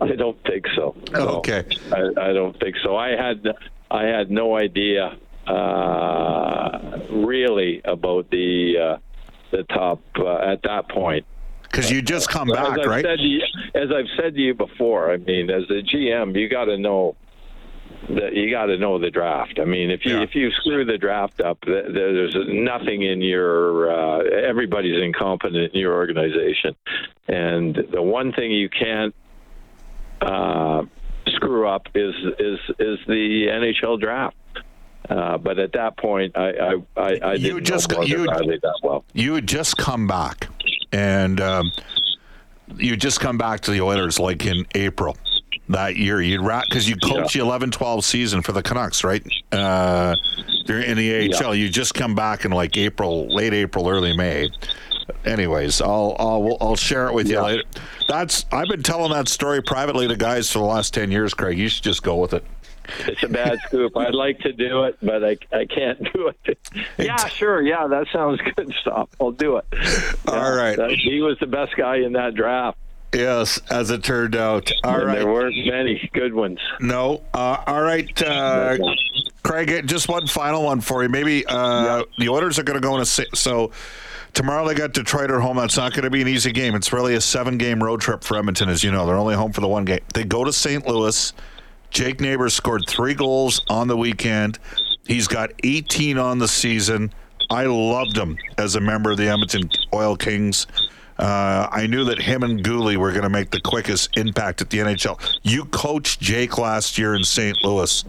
I 0.00 0.16
don't 0.16 0.42
think 0.44 0.66
so. 0.74 0.96
No, 1.12 1.28
okay, 1.38 1.64
I, 1.92 2.28
I, 2.28 2.32
don't 2.32 2.58
think 2.58 2.76
so. 2.82 2.96
I 2.96 3.10
had 3.10 3.46
I 3.90 4.04
had 4.04 4.30
no 4.30 4.56
idea 4.56 5.16
uh, 5.46 6.98
really 7.10 7.80
about 7.84 8.30
the 8.30 8.78
uh, 8.78 8.98
the 9.50 9.64
top 9.64 10.00
uh, 10.18 10.38
at 10.38 10.62
that 10.62 10.88
point. 10.88 11.24
Because 11.62 11.90
you 11.90 12.02
just 12.02 12.28
come 12.28 12.48
back, 12.48 12.78
as 12.78 12.86
right? 12.86 13.04
You, 13.18 13.40
as 13.74 13.90
I've 13.90 14.06
said 14.16 14.34
to 14.34 14.40
you 14.40 14.54
before, 14.54 15.12
I 15.12 15.16
mean, 15.16 15.50
as 15.50 15.64
a 15.64 15.82
GM, 15.82 16.38
you 16.38 16.48
got 16.48 16.66
to 16.66 16.78
know 16.78 17.16
that 18.08 18.34
you 18.34 18.50
got 18.50 18.66
to 18.66 18.78
know 18.78 18.98
the 18.98 19.10
draft. 19.10 19.58
I 19.60 19.64
mean, 19.64 19.90
if 19.90 20.04
you 20.04 20.16
yeah. 20.16 20.22
if 20.22 20.34
you 20.34 20.50
screw 20.52 20.84
the 20.84 20.98
draft 20.98 21.40
up, 21.40 21.58
there's 21.66 22.36
nothing 22.48 23.02
in 23.02 23.20
your. 23.20 23.90
Uh, 23.90 24.24
everybody's 24.24 25.02
incompetent 25.02 25.74
in 25.74 25.80
your 25.80 25.94
organization, 25.94 26.76
and 27.28 27.76
the 27.92 28.02
one 28.02 28.32
thing 28.32 28.50
you 28.50 28.68
can't 28.68 29.14
uh, 30.24 30.84
screw 31.28 31.68
up 31.68 31.88
is 31.94 32.14
is 32.38 32.58
is 32.78 32.98
the 33.06 33.46
NHL 33.50 34.00
draft. 34.00 34.36
Uh, 35.08 35.36
but 35.36 35.58
at 35.58 35.72
that 35.72 35.98
point, 35.98 36.36
I 36.36 36.50
I, 36.50 36.74
I, 36.96 37.02
I 37.02 37.36
didn't 37.36 37.40
you 37.40 37.60
just, 37.60 37.92
you, 38.06 38.24
that 38.24 38.80
well. 38.82 39.04
You 39.12 39.34
had 39.34 39.46
just 39.46 39.76
come 39.76 40.06
back, 40.06 40.48
and 40.92 41.40
um, 41.40 41.70
you 42.76 42.96
just 42.96 43.20
come 43.20 43.36
back 43.36 43.60
to 43.62 43.70
the 43.70 43.82
Oilers 43.82 44.18
like 44.18 44.46
in 44.46 44.66
April 44.74 45.16
that 45.68 45.96
year. 45.96 46.22
You'd 46.22 46.42
because 46.42 46.88
you 46.88 46.96
coached 46.96 47.34
yeah. 47.34 47.44
the 47.44 47.66
11-12 47.66 48.02
season 48.02 48.40
for 48.40 48.52
the 48.52 48.62
Canucks, 48.62 49.04
right? 49.04 49.22
Uh, 49.52 50.16
in 50.68 50.96
the 50.96 51.34
AHL, 51.34 51.54
yeah. 51.54 51.64
you 51.64 51.68
just 51.68 51.94
come 51.94 52.14
back 52.14 52.46
in 52.46 52.50
like 52.50 52.76
April, 52.78 53.34
late 53.34 53.52
April, 53.52 53.88
early 53.88 54.16
May 54.16 54.48
anyways, 55.24 55.80
I'll 55.80 56.16
I'll 56.18 56.56
I'll 56.60 56.76
share 56.76 57.08
it 57.08 57.14
with 57.14 57.28
yeah. 57.28 57.38
you 57.38 57.42
later. 57.42 57.62
That's 58.08 58.44
I've 58.52 58.68
been 58.68 58.82
telling 58.82 59.12
that 59.12 59.28
story 59.28 59.62
privately 59.62 60.08
to 60.08 60.16
guys 60.16 60.50
for 60.50 60.58
the 60.58 60.64
last 60.64 60.94
ten 60.94 61.10
years. 61.10 61.34
Craig, 61.34 61.58
you 61.58 61.68
should 61.68 61.84
just 61.84 62.02
go 62.02 62.16
with 62.16 62.34
it. 62.34 62.44
It's 63.00 63.22
a 63.22 63.28
bad 63.28 63.58
scoop. 63.66 63.96
I'd 63.96 64.14
like 64.14 64.38
to 64.40 64.52
do 64.52 64.84
it, 64.84 64.98
but 65.02 65.24
I, 65.24 65.38
I 65.52 65.64
can't 65.64 65.98
do 66.12 66.30
it. 66.44 66.58
Yeah, 66.98 67.16
sure. 67.28 67.62
Yeah, 67.62 67.86
that 67.86 68.06
sounds 68.12 68.40
good. 68.40 68.74
Stop. 68.80 69.10
I'll 69.20 69.30
do 69.30 69.56
it. 69.56 69.64
Yeah, 69.72 70.12
All 70.28 70.54
right. 70.54 70.76
That, 70.76 70.90
he 70.90 71.20
was 71.22 71.38
the 71.40 71.46
best 71.46 71.76
guy 71.76 71.96
in 71.96 72.12
that 72.12 72.34
draft. 72.34 72.78
Yes, 73.14 73.60
as 73.70 73.90
it 73.90 74.02
turned 74.02 74.36
out. 74.36 74.70
All 74.82 74.96
and 74.96 75.06
right. 75.06 75.18
There 75.20 75.32
weren't 75.32 75.54
many 75.66 76.10
good 76.12 76.34
ones. 76.34 76.58
No. 76.80 77.22
Uh, 77.32 77.62
all 77.66 77.82
right. 77.82 78.22
Uh, 78.22 78.76
Craig, 79.44 79.86
just 79.86 80.08
one 80.08 80.26
final 80.26 80.64
one 80.64 80.80
for 80.80 81.02
you. 81.02 81.08
Maybe 81.08 81.44
uh, 81.46 82.02
the 82.18 82.28
Oilers 82.28 82.58
are 82.58 82.64
going 82.64 82.80
to 82.80 82.86
go 82.86 82.96
in 82.96 83.02
a 83.02 83.06
so 83.06 83.70
Tomorrow 84.34 84.66
they 84.66 84.74
got 84.74 84.92
Detroit 84.92 85.30
at 85.30 85.40
home. 85.40 85.58
That's 85.58 85.76
not 85.76 85.92
going 85.92 86.02
to 86.02 86.10
be 86.10 86.20
an 86.20 86.26
easy 86.26 86.50
game. 86.50 86.74
It's 86.74 86.92
really 86.92 87.14
a 87.14 87.20
seven 87.20 87.56
game 87.56 87.80
road 87.80 88.00
trip 88.00 88.24
for 88.24 88.36
Edmonton, 88.36 88.68
as 88.68 88.82
you 88.82 88.90
know. 88.90 89.06
They're 89.06 89.16
only 89.16 89.36
home 89.36 89.52
for 89.52 89.60
the 89.60 89.68
one 89.68 89.84
game. 89.84 90.00
They 90.12 90.24
go 90.24 90.42
to 90.42 90.52
St. 90.52 90.84
Louis. 90.88 91.32
Jake 91.90 92.20
Neighbours 92.20 92.52
scored 92.52 92.82
three 92.88 93.14
goals 93.14 93.62
on 93.68 93.86
the 93.86 93.96
weekend. 93.96 94.58
He's 95.06 95.28
got 95.28 95.52
18 95.62 96.18
on 96.18 96.40
the 96.40 96.48
season. 96.48 97.12
I 97.48 97.66
loved 97.66 98.16
him 98.16 98.36
as 98.58 98.74
a 98.74 98.80
member 98.80 99.12
of 99.12 99.18
the 99.18 99.28
Edmonton 99.28 99.70
Oil 99.92 100.16
Kings. 100.16 100.66
Uh, 101.16 101.68
I 101.70 101.86
knew 101.86 102.04
that 102.06 102.20
him 102.20 102.42
and 102.42 102.64
Guhle 102.64 102.96
were 102.96 103.10
going 103.10 103.22
to 103.22 103.28
make 103.30 103.50
the 103.52 103.60
quickest 103.60 104.16
impact 104.16 104.60
at 104.60 104.70
the 104.70 104.78
NHL. 104.78 105.20
You 105.44 105.66
coached 105.66 106.20
Jake 106.20 106.58
last 106.58 106.98
year 106.98 107.14
in 107.14 107.22
St. 107.22 107.62
Louis. 107.62 108.04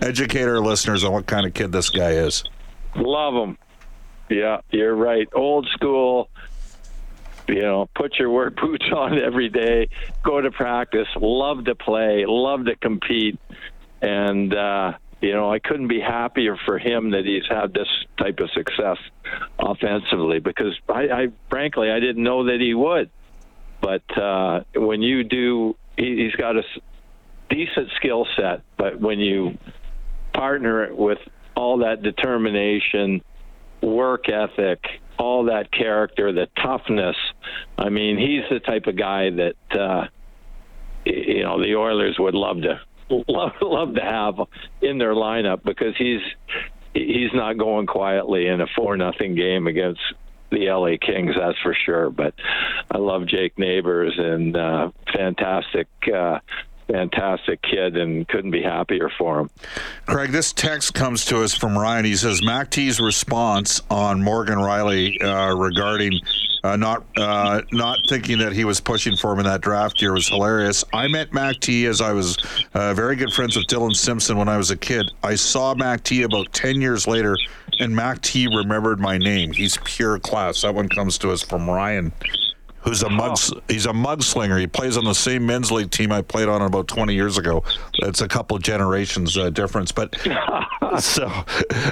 Educate 0.00 0.44
our 0.44 0.60
listeners 0.60 1.04
on 1.04 1.12
what 1.12 1.26
kind 1.26 1.46
of 1.46 1.54
kid 1.54 1.72
this 1.72 1.90
guy 1.90 2.12
is. 2.12 2.44
Love 2.96 3.34
him. 3.34 3.58
Yeah, 4.30 4.60
you're 4.70 4.94
right. 4.94 5.28
Old 5.34 5.68
school. 5.72 6.30
You 7.48 7.62
know, 7.62 7.88
put 7.94 8.18
your 8.18 8.30
work 8.30 8.56
boots 8.56 8.84
on 8.94 9.18
every 9.18 9.48
day. 9.48 9.88
Go 10.22 10.40
to 10.40 10.50
practice. 10.50 11.08
Love 11.16 11.64
to 11.64 11.74
play. 11.74 12.24
Love 12.26 12.66
to 12.66 12.76
compete. 12.76 13.38
And 14.00 14.54
uh, 14.54 14.92
you 15.20 15.32
know, 15.32 15.50
I 15.50 15.58
couldn't 15.58 15.88
be 15.88 16.00
happier 16.00 16.56
for 16.64 16.78
him 16.78 17.10
that 17.10 17.24
he's 17.24 17.46
had 17.48 17.74
this 17.74 17.88
type 18.18 18.38
of 18.38 18.50
success 18.52 18.98
offensively 19.58 20.38
because 20.38 20.78
I, 20.88 21.08
I 21.08 21.26
frankly 21.50 21.90
I 21.90 21.98
didn't 21.98 22.22
know 22.22 22.44
that 22.44 22.60
he 22.60 22.74
would. 22.74 23.10
But 23.80 24.18
uh, 24.18 24.64
when 24.74 25.02
you 25.02 25.24
do, 25.24 25.76
he, 25.96 26.24
he's 26.24 26.36
got 26.36 26.56
a 26.56 26.62
decent 27.48 27.90
skill 27.96 28.26
set. 28.36 28.62
But 28.76 29.00
when 29.00 29.18
you 29.18 29.58
partner 30.38 30.84
it 30.84 30.96
with 30.96 31.18
all 31.56 31.78
that 31.78 32.02
determination 32.02 33.20
work 33.82 34.28
ethic, 34.28 34.84
all 35.18 35.44
that 35.46 35.72
character, 35.72 36.32
the 36.32 36.48
toughness. 36.62 37.16
I 37.76 37.88
mean, 37.88 38.16
he's 38.16 38.48
the 38.48 38.60
type 38.60 38.86
of 38.86 38.96
guy 38.96 39.30
that 39.30 39.78
uh, 39.78 40.06
you 41.04 41.42
know 41.42 41.60
the 41.60 41.74
Oilers 41.74 42.16
would 42.18 42.34
love 42.34 42.58
to 42.62 42.80
love, 43.28 43.52
love 43.60 43.94
to 43.96 44.00
have 44.00 44.34
in 44.80 44.98
their 44.98 45.14
lineup 45.14 45.64
because 45.64 45.96
he's 45.96 46.20
he's 46.94 47.32
not 47.34 47.58
going 47.58 47.86
quietly 47.86 48.46
in 48.46 48.60
a 48.60 48.66
four 48.76 48.96
nothing 48.96 49.34
game 49.34 49.66
against 49.66 50.00
the 50.50 50.70
LA 50.70 50.96
Kings, 51.04 51.34
that's 51.38 51.58
for 51.62 51.76
sure. 51.84 52.10
But 52.10 52.34
I 52.90 52.98
love 52.98 53.26
Jake 53.26 53.58
Neighbours 53.58 54.14
and 54.16 54.56
uh, 54.56 54.90
fantastic 55.12 55.88
uh, 56.14 56.38
fantastic 56.88 57.60
kid 57.62 57.96
and 57.96 58.26
couldn't 58.28 58.50
be 58.50 58.62
happier 58.62 59.10
for 59.18 59.40
him. 59.40 59.50
Craig, 60.06 60.30
this 60.30 60.52
text 60.52 60.94
comes 60.94 61.24
to 61.26 61.42
us 61.42 61.54
from 61.54 61.78
Ryan. 61.78 62.04
He 62.04 62.16
says 62.16 62.42
Mac 62.42 62.70
T's 62.70 62.98
response 62.98 63.82
on 63.90 64.22
Morgan 64.22 64.58
Rielly 64.58 65.22
uh, 65.22 65.54
regarding 65.54 66.18
uh, 66.64 66.76
not 66.76 67.04
uh, 67.16 67.62
not 67.72 67.98
thinking 68.08 68.38
that 68.38 68.52
he 68.52 68.64
was 68.64 68.80
pushing 68.80 69.16
for 69.16 69.32
him 69.32 69.38
in 69.38 69.44
that 69.44 69.60
draft 69.60 70.00
year 70.02 70.12
was 70.12 70.28
hilarious. 70.28 70.84
I 70.92 71.06
met 71.08 71.32
Mac 71.32 71.60
T 71.60 71.86
as 71.86 72.00
I 72.00 72.12
was 72.12 72.36
uh, 72.74 72.94
very 72.94 73.16
good 73.16 73.32
friends 73.32 73.56
with 73.56 73.66
Dylan 73.66 73.94
Simpson 73.94 74.36
when 74.36 74.48
I 74.48 74.56
was 74.56 74.70
a 74.70 74.76
kid. 74.76 75.10
I 75.22 75.34
saw 75.34 75.74
Mac 75.74 76.02
T 76.02 76.22
about 76.22 76.52
ten 76.52 76.80
years 76.80 77.06
later, 77.06 77.36
and 77.78 77.94
Mac 77.94 78.22
T 78.22 78.48
remembered 78.48 78.98
my 78.98 79.18
name. 79.18 79.52
He's 79.52 79.78
pure 79.84 80.18
class. 80.18 80.62
That 80.62 80.74
one 80.74 80.88
comes 80.88 81.18
to 81.18 81.30
us 81.30 81.42
from 81.42 81.68
Ryan. 81.68 82.12
Who's 82.80 83.02
a 83.02 83.08
mug. 83.08 83.38
He's 83.68 83.86
a 83.86 83.92
mugslinger. 83.92 84.58
He 84.58 84.66
plays 84.66 84.96
on 84.96 85.04
the 85.04 85.14
same 85.14 85.46
men's 85.46 85.70
league 85.70 85.90
team 85.90 86.12
I 86.12 86.22
played 86.22 86.48
on 86.48 86.62
about 86.62 86.88
20 86.88 87.14
years 87.14 87.38
ago. 87.38 87.62
It's 87.94 88.20
a 88.20 88.28
couple 88.28 88.58
generations 88.58 89.36
uh, 89.36 89.50
difference, 89.50 89.92
but 89.92 90.16
so. 91.00 91.26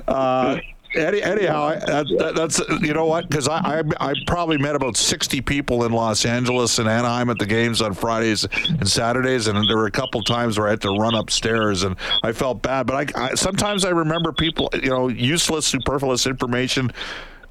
Uh, 0.09 0.59
any, 0.95 1.23
anyhow, 1.23 1.79
that, 1.79 2.33
that's 2.35 2.61
you 2.81 2.95
know 2.95 3.07
what? 3.07 3.29
Because 3.29 3.49
I, 3.49 3.81
I 3.81 3.83
I 4.01 4.15
probably 4.27 4.57
met 4.57 4.77
about 4.77 4.97
sixty 4.97 5.41
people 5.41 5.85
in 5.85 5.93
Los 5.93 6.25
Angeles 6.25 6.79
and 6.79 6.89
Anaheim 6.89 7.29
at 7.29 7.39
the 7.39 7.47
games 7.47 7.83
on 7.83 7.93
Fridays 7.93 8.47
and 8.67 8.89
Saturdays, 8.89 9.47
and 9.47 9.69
there 9.69 9.77
were 9.77 9.87
a 9.87 9.91
couple 9.91 10.23
times 10.23 10.59
where 10.59 10.69
I 10.69 10.71
had 10.71 10.81
to 10.83 10.91
run 10.91 11.15
upstairs, 11.15 11.83
and 11.83 11.97
I 12.23 12.33
felt 12.33 12.63
bad. 12.63 12.87
But 12.87 13.17
I, 13.17 13.27
I 13.27 13.35
sometimes 13.35 13.85
I 13.85 13.91
remember 13.91 14.33
people, 14.33 14.71
you 14.75 14.91
know, 14.91 15.09
useless, 15.09 15.67
superfluous 15.67 16.27
information. 16.27 16.91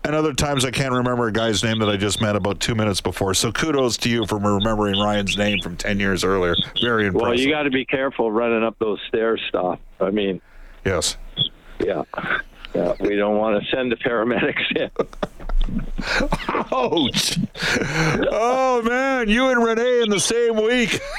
And 0.05 0.13
other 0.13 0.33
times 0.33 0.63
I 0.65 0.69
can't 0.71 0.93
remember 0.93 1.27
a 1.27 1.31
guy's 1.31 1.63
name 1.63 1.79
that 1.79 1.89
I 1.89 1.97
just 1.97 2.21
met 2.21 2.35
about 2.35 2.59
two 2.59 2.75
minutes 2.75 3.01
before. 3.01 3.33
So 3.33 3.51
kudos 3.51 3.97
to 3.97 4.09
you 4.09 4.27
for 4.27 4.37
remembering 4.37 4.99
Ryan's 4.99 5.35
name 5.35 5.59
from 5.61 5.77
10 5.77 5.99
years 5.99 6.23
earlier. 6.23 6.55
Very 6.79 7.07
impressive. 7.07 7.27
Well, 7.29 7.39
you 7.39 7.49
got 7.49 7.63
to 7.63 7.71
be 7.71 7.85
careful 7.85 8.31
running 8.31 8.63
up 8.63 8.77
those 8.77 8.99
stairs 9.07 9.41
stuff. 9.49 9.79
I 9.99 10.11
mean, 10.11 10.41
yes. 10.85 11.17
Yeah. 11.79 12.03
Yeah, 12.75 12.93
we 12.99 13.15
don't 13.15 13.37
want 13.37 13.63
to 13.63 13.75
send 13.75 13.91
the 13.91 13.95
paramedics 13.95 14.75
in. 14.75 14.91
Ouch! 16.71 17.39
Oh 18.29 18.81
man, 18.83 19.29
you 19.29 19.47
and 19.49 19.63
Renee 19.63 20.01
in 20.01 20.09
the 20.09 20.19
same 20.19 20.61
week. 20.61 20.99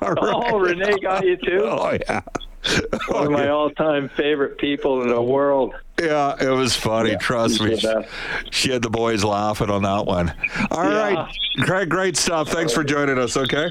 Oh, 0.00 0.60
Renee 0.60 1.00
got 1.02 1.24
you 1.24 1.36
too. 1.36 1.62
Oh 1.64 1.98
yeah. 2.08 2.20
One 3.08 3.26
of 3.26 3.32
my 3.32 3.48
all-time 3.48 4.08
favorite 4.16 4.56
people 4.56 5.02
in 5.02 5.08
the 5.08 5.20
world. 5.20 5.74
Yeah, 6.02 6.34
it 6.40 6.50
was 6.50 6.74
funny. 6.74 7.16
Trust 7.16 7.60
me. 7.62 7.76
She 8.50 8.70
had 8.72 8.82
the 8.82 8.90
boys 8.90 9.22
laughing 9.22 9.70
on 9.70 9.82
that 9.82 10.04
one. 10.04 10.32
All 10.70 10.84
Yeah. 10.84 11.14
right, 11.14 11.36
Craig, 11.60 11.88
great 11.88 12.16
stuff. 12.16 12.48
Thanks 12.48 12.72
for 12.72 12.82
joining 12.82 13.18
us. 13.18 13.36
Okay. 13.36 13.70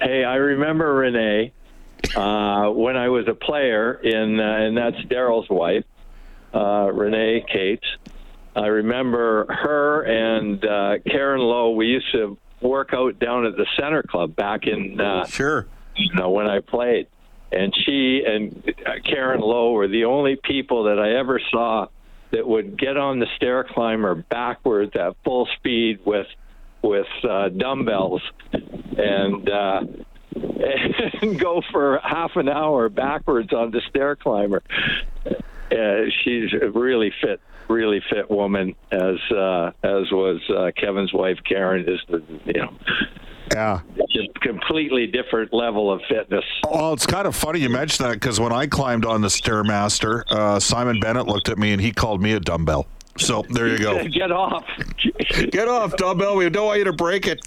Hey, 0.00 0.24
I 0.24 0.36
remember 0.36 0.94
Renee 0.94 1.52
uh, 2.16 2.68
when 2.70 2.96
I 2.96 3.08
was 3.08 3.26
a 3.28 3.34
player 3.34 3.94
in, 3.94 4.40
uh, 4.40 4.42
and 4.42 4.76
that's 4.76 4.96
Daryl's 5.10 5.50
wife, 5.50 5.84
uh, 6.54 6.90
Renee 6.92 7.44
Cates. 7.52 7.86
I 8.56 8.66
remember 8.68 9.46
her 9.52 10.02
and 10.02 10.64
uh, 10.64 10.98
Karen 11.06 11.40
Lowe. 11.40 11.70
We 11.72 11.86
used 11.86 12.10
to 12.12 12.38
work 12.60 12.90
out 12.94 13.18
down 13.18 13.44
at 13.44 13.56
the 13.56 13.66
Center 13.78 14.02
Club 14.02 14.34
back 14.34 14.66
in 14.66 14.98
uh, 15.00 15.26
Sure. 15.26 15.66
you 15.96 16.14
know, 16.14 16.30
when 16.30 16.46
I 16.46 16.60
played. 16.60 17.08
And 17.50 17.74
she 17.84 18.22
and 18.26 18.62
Karen 19.04 19.40
Lowe 19.40 19.72
were 19.72 19.88
the 19.88 20.04
only 20.04 20.36
people 20.36 20.84
that 20.84 20.98
I 20.98 21.18
ever 21.18 21.40
saw 21.50 21.86
that 22.30 22.46
would 22.46 22.78
get 22.78 22.96
on 22.96 23.20
the 23.20 23.26
stair 23.36 23.64
climber 23.64 24.14
backwards 24.14 24.92
at 24.94 25.16
full 25.24 25.48
speed 25.56 26.00
with 26.04 26.26
with 26.82 27.06
uh, 27.28 27.48
dumbbells 27.48 28.22
and 28.52 29.48
uh, 29.48 29.80
and 31.22 31.38
go 31.38 31.62
for 31.72 32.00
half 32.02 32.32
an 32.36 32.48
hour 32.48 32.88
backwards 32.88 33.52
on 33.52 33.70
the 33.70 33.80
stair 33.88 34.14
climber. 34.16 34.62
Uh, 35.70 36.10
she's 36.24 36.50
a 36.60 36.70
really 36.70 37.12
fit, 37.22 37.40
really 37.68 38.00
fit 38.10 38.30
woman, 38.30 38.74
as 38.90 39.16
uh, 39.30 39.72
as 39.82 40.10
was 40.10 40.40
uh, 40.50 40.70
Kevin's 40.76 41.12
wife 41.12 41.38
Karen. 41.48 41.84
Is 41.88 42.00
the 42.08 42.22
you 42.46 42.52
know 42.54 42.72
Yeah. 43.52 43.80
a 43.98 44.38
completely 44.40 45.06
different 45.06 45.52
level 45.52 45.92
of 45.92 46.00
fitness. 46.08 46.44
Well, 46.70 46.92
it's 46.92 47.06
kind 47.06 47.26
of 47.26 47.34
funny 47.36 47.60
you 47.60 47.68
mention 47.70 48.06
that 48.06 48.14
because 48.14 48.38
when 48.40 48.52
I 48.52 48.66
climbed 48.66 49.04
on 49.04 49.20
the 49.20 49.28
Stairmaster, 49.28 50.22
uh, 50.30 50.58
Simon 50.60 51.00
Bennett 51.00 51.26
looked 51.26 51.48
at 51.48 51.58
me 51.58 51.72
and 51.72 51.80
he 51.80 51.92
called 51.92 52.22
me 52.22 52.32
a 52.32 52.40
dumbbell. 52.40 52.86
So 53.18 53.44
there 53.50 53.66
you 53.66 53.78
go. 53.78 54.04
Get 54.08 54.30
off. 54.30 54.64
Get 55.50 55.66
off, 55.66 55.96
dumbbell. 55.96 56.36
We 56.36 56.48
don't 56.50 56.66
want 56.66 56.78
you 56.78 56.84
to 56.84 56.92
break 56.92 57.26
it. 57.26 57.40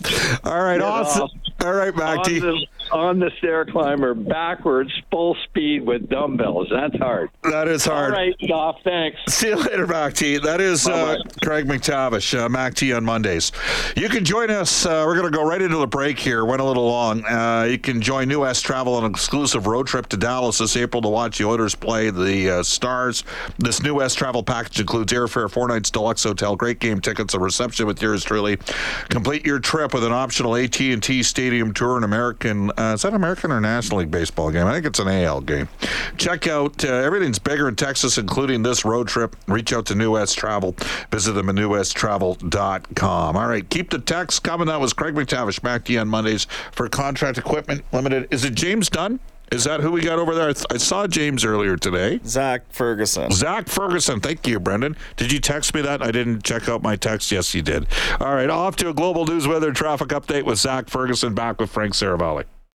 All 0.44 0.62
right, 0.62 0.78
Get 0.80 0.86
awesome. 0.86 1.22
off. 1.24 1.32
All 1.64 1.74
right, 1.74 1.96
back 1.96 2.18
on 2.20 2.24
the, 2.24 2.68
on 2.92 3.20
the 3.20 3.32
stair 3.38 3.66
climber 3.66 4.16
backwards, 4.16 4.92
full 5.12 5.36
speed 5.44 5.86
with 5.86 6.10
dumbbells. 6.10 6.68
That's 6.72 6.96
hard. 6.98 7.30
That 7.44 7.68
is 7.68 7.86
hard. 7.86 8.14
All 8.14 8.20
right, 8.20 8.36
Goff. 8.48 8.78
Thanks. 8.84 9.20
See 9.30 9.50
you 9.50 9.58
later, 9.58 9.86
Mac 9.86 10.14
T. 10.14 10.40
That 10.40 10.60
is 10.60 10.88
uh, 10.88 11.18
Craig 11.44 11.68
MacTavish, 11.68 12.40
uh, 12.40 12.50
Mac 12.50 12.74
T 12.74 12.92
on 12.94 13.06
Mondays. 13.06 13.52
You 13.96 14.10
can 14.10 14.26
join 14.26 14.50
us. 14.50 14.88
Uh, 14.88 15.04
we're 15.06 15.16
going 15.16 15.32
to 15.32 15.38
go 15.38 15.46
right 15.46 15.62
into 15.62 15.78
the 15.78 15.88
break 15.88 16.18
here. 16.18 16.44
Went 16.46 16.62
a 16.62 16.66
little 16.66 16.88
long. 16.88 17.24
Uh, 17.26 17.68
you 17.70 17.78
can 17.78 18.02
join 18.02 18.28
New 18.28 18.42
West 18.42 18.66
Travel 18.66 18.96
on 18.96 19.04
an 19.04 19.12
exclusive 19.12 19.68
road 19.68 19.86
trip 19.86 20.08
to 20.08 20.18
Dallas 20.18 20.58
this 20.58 20.76
April 20.76 21.02
to 21.04 21.10
watch 21.10 21.38
the 21.38 21.46
Oilers 21.46 21.76
play 21.76 22.10
the 22.10 22.50
uh, 22.50 22.64
Stars. 22.64 23.24
This 23.60 23.84
New 23.84 23.96
West 23.96 24.18
Travel 24.18 24.42
package 24.42 24.80
includes 24.80 25.14
airfare, 25.14 25.50
four 25.50 25.68
nights 25.68 25.92
deluxe 25.92 26.24
hotel, 26.24 26.56
great 26.56 26.80
game 26.80 27.00
tickets, 27.02 27.36
a 27.36 27.40
reception 27.40 27.86
with 27.86 28.02
yours 28.02 28.24
truly. 28.24 28.58
Complete 29.10 29.46
your 29.46 29.60
trip 29.60 29.94
with 29.94 30.04
an 30.04 30.12
optional 30.12 30.56
AT&T 30.56 31.22
Stadium 31.24 31.51
tour 31.74 31.96
and 31.96 32.06
American. 32.06 32.72
Uh, 32.78 32.94
is 32.96 33.02
that 33.02 33.14
American 33.14 33.52
or 33.52 33.60
National 33.60 34.00
League 34.00 34.12
baseball 34.12 34.52
game? 34.52 34.66
I 34.68 34.74
think 34.74 34.86
it's 34.86 35.00
an 35.00 35.08
AL 35.08 35.42
game. 35.42 35.68
Check 36.18 36.48
out 36.48 36.84
uh, 36.84 36.88
everything's 36.88 37.40
bigger 37.40 37.68
in 37.68 37.76
Texas, 37.76 38.18
including 38.18 38.64
this 38.64 38.86
road 38.86 39.08
trip. 39.08 39.36
Reach 39.48 39.74
out 39.74 39.86
to 39.88 39.96
New 39.96 40.12
West 40.12 40.38
Travel. 40.38 40.76
Visit 41.12 41.34
them 41.34 41.50
at 41.50 41.56
newwesttravel.com. 41.56 43.38
All 43.38 43.48
right, 43.48 43.70
keep 43.70 43.90
the 43.90 44.00
text 44.00 44.44
coming. 44.44 44.68
That 44.68 44.80
was 44.80 44.94
Craig 44.94 45.16
MacTavish 45.16 45.62
back 45.62 45.86
to 45.86 45.94
you 45.94 46.00
on 46.00 46.08
Mondays 46.08 46.46
for 46.72 46.88
Contract 46.90 47.38
Equipment 47.38 47.84
Limited. 47.92 48.28
Is 48.32 48.46
it 48.46 48.56
James 48.56 48.90
Dunn? 48.90 49.20
Is 49.52 49.66
that 49.66 49.82
who 49.82 49.92
we 49.92 50.02
got 50.02 50.18
over 50.18 50.34
there? 50.34 50.50
I, 50.50 50.54
th- 50.54 50.66
I 50.72 50.78
saw 50.78 51.08
James 51.08 51.44
earlier 51.44 51.76
today. 51.76 52.22
Zach 52.26 52.64
Ferguson. 52.72 53.32
Zach 53.32 53.68
Ferguson. 53.68 54.22
Thank 54.22 54.48
you, 54.48 54.62
Brendan. 54.62 54.96
Did 55.18 55.32
you 55.34 55.40
text 55.40 55.74
me 55.74 55.82
that? 55.82 56.02
I 56.02 56.10
didn't 56.12 56.44
check 56.44 56.70
out 56.70 56.82
my 56.82 56.96
text. 56.96 57.32
Yes, 57.34 57.54
you 57.54 57.62
did. 57.62 57.86
All 58.22 58.34
right, 58.34 58.50
off 58.50 58.78
to 58.78 58.90
a 58.90 58.94
global 58.94 59.26
news 59.26 59.48
weather 59.48 59.74
traffic 59.74 60.08
update 60.10 60.44
with 60.44 60.58
Zach 60.58 60.90
Ferguson 60.90 61.36
back 61.36 61.60
with 61.60 61.70
Frank 61.70 61.94
Seravalli. 61.94 62.46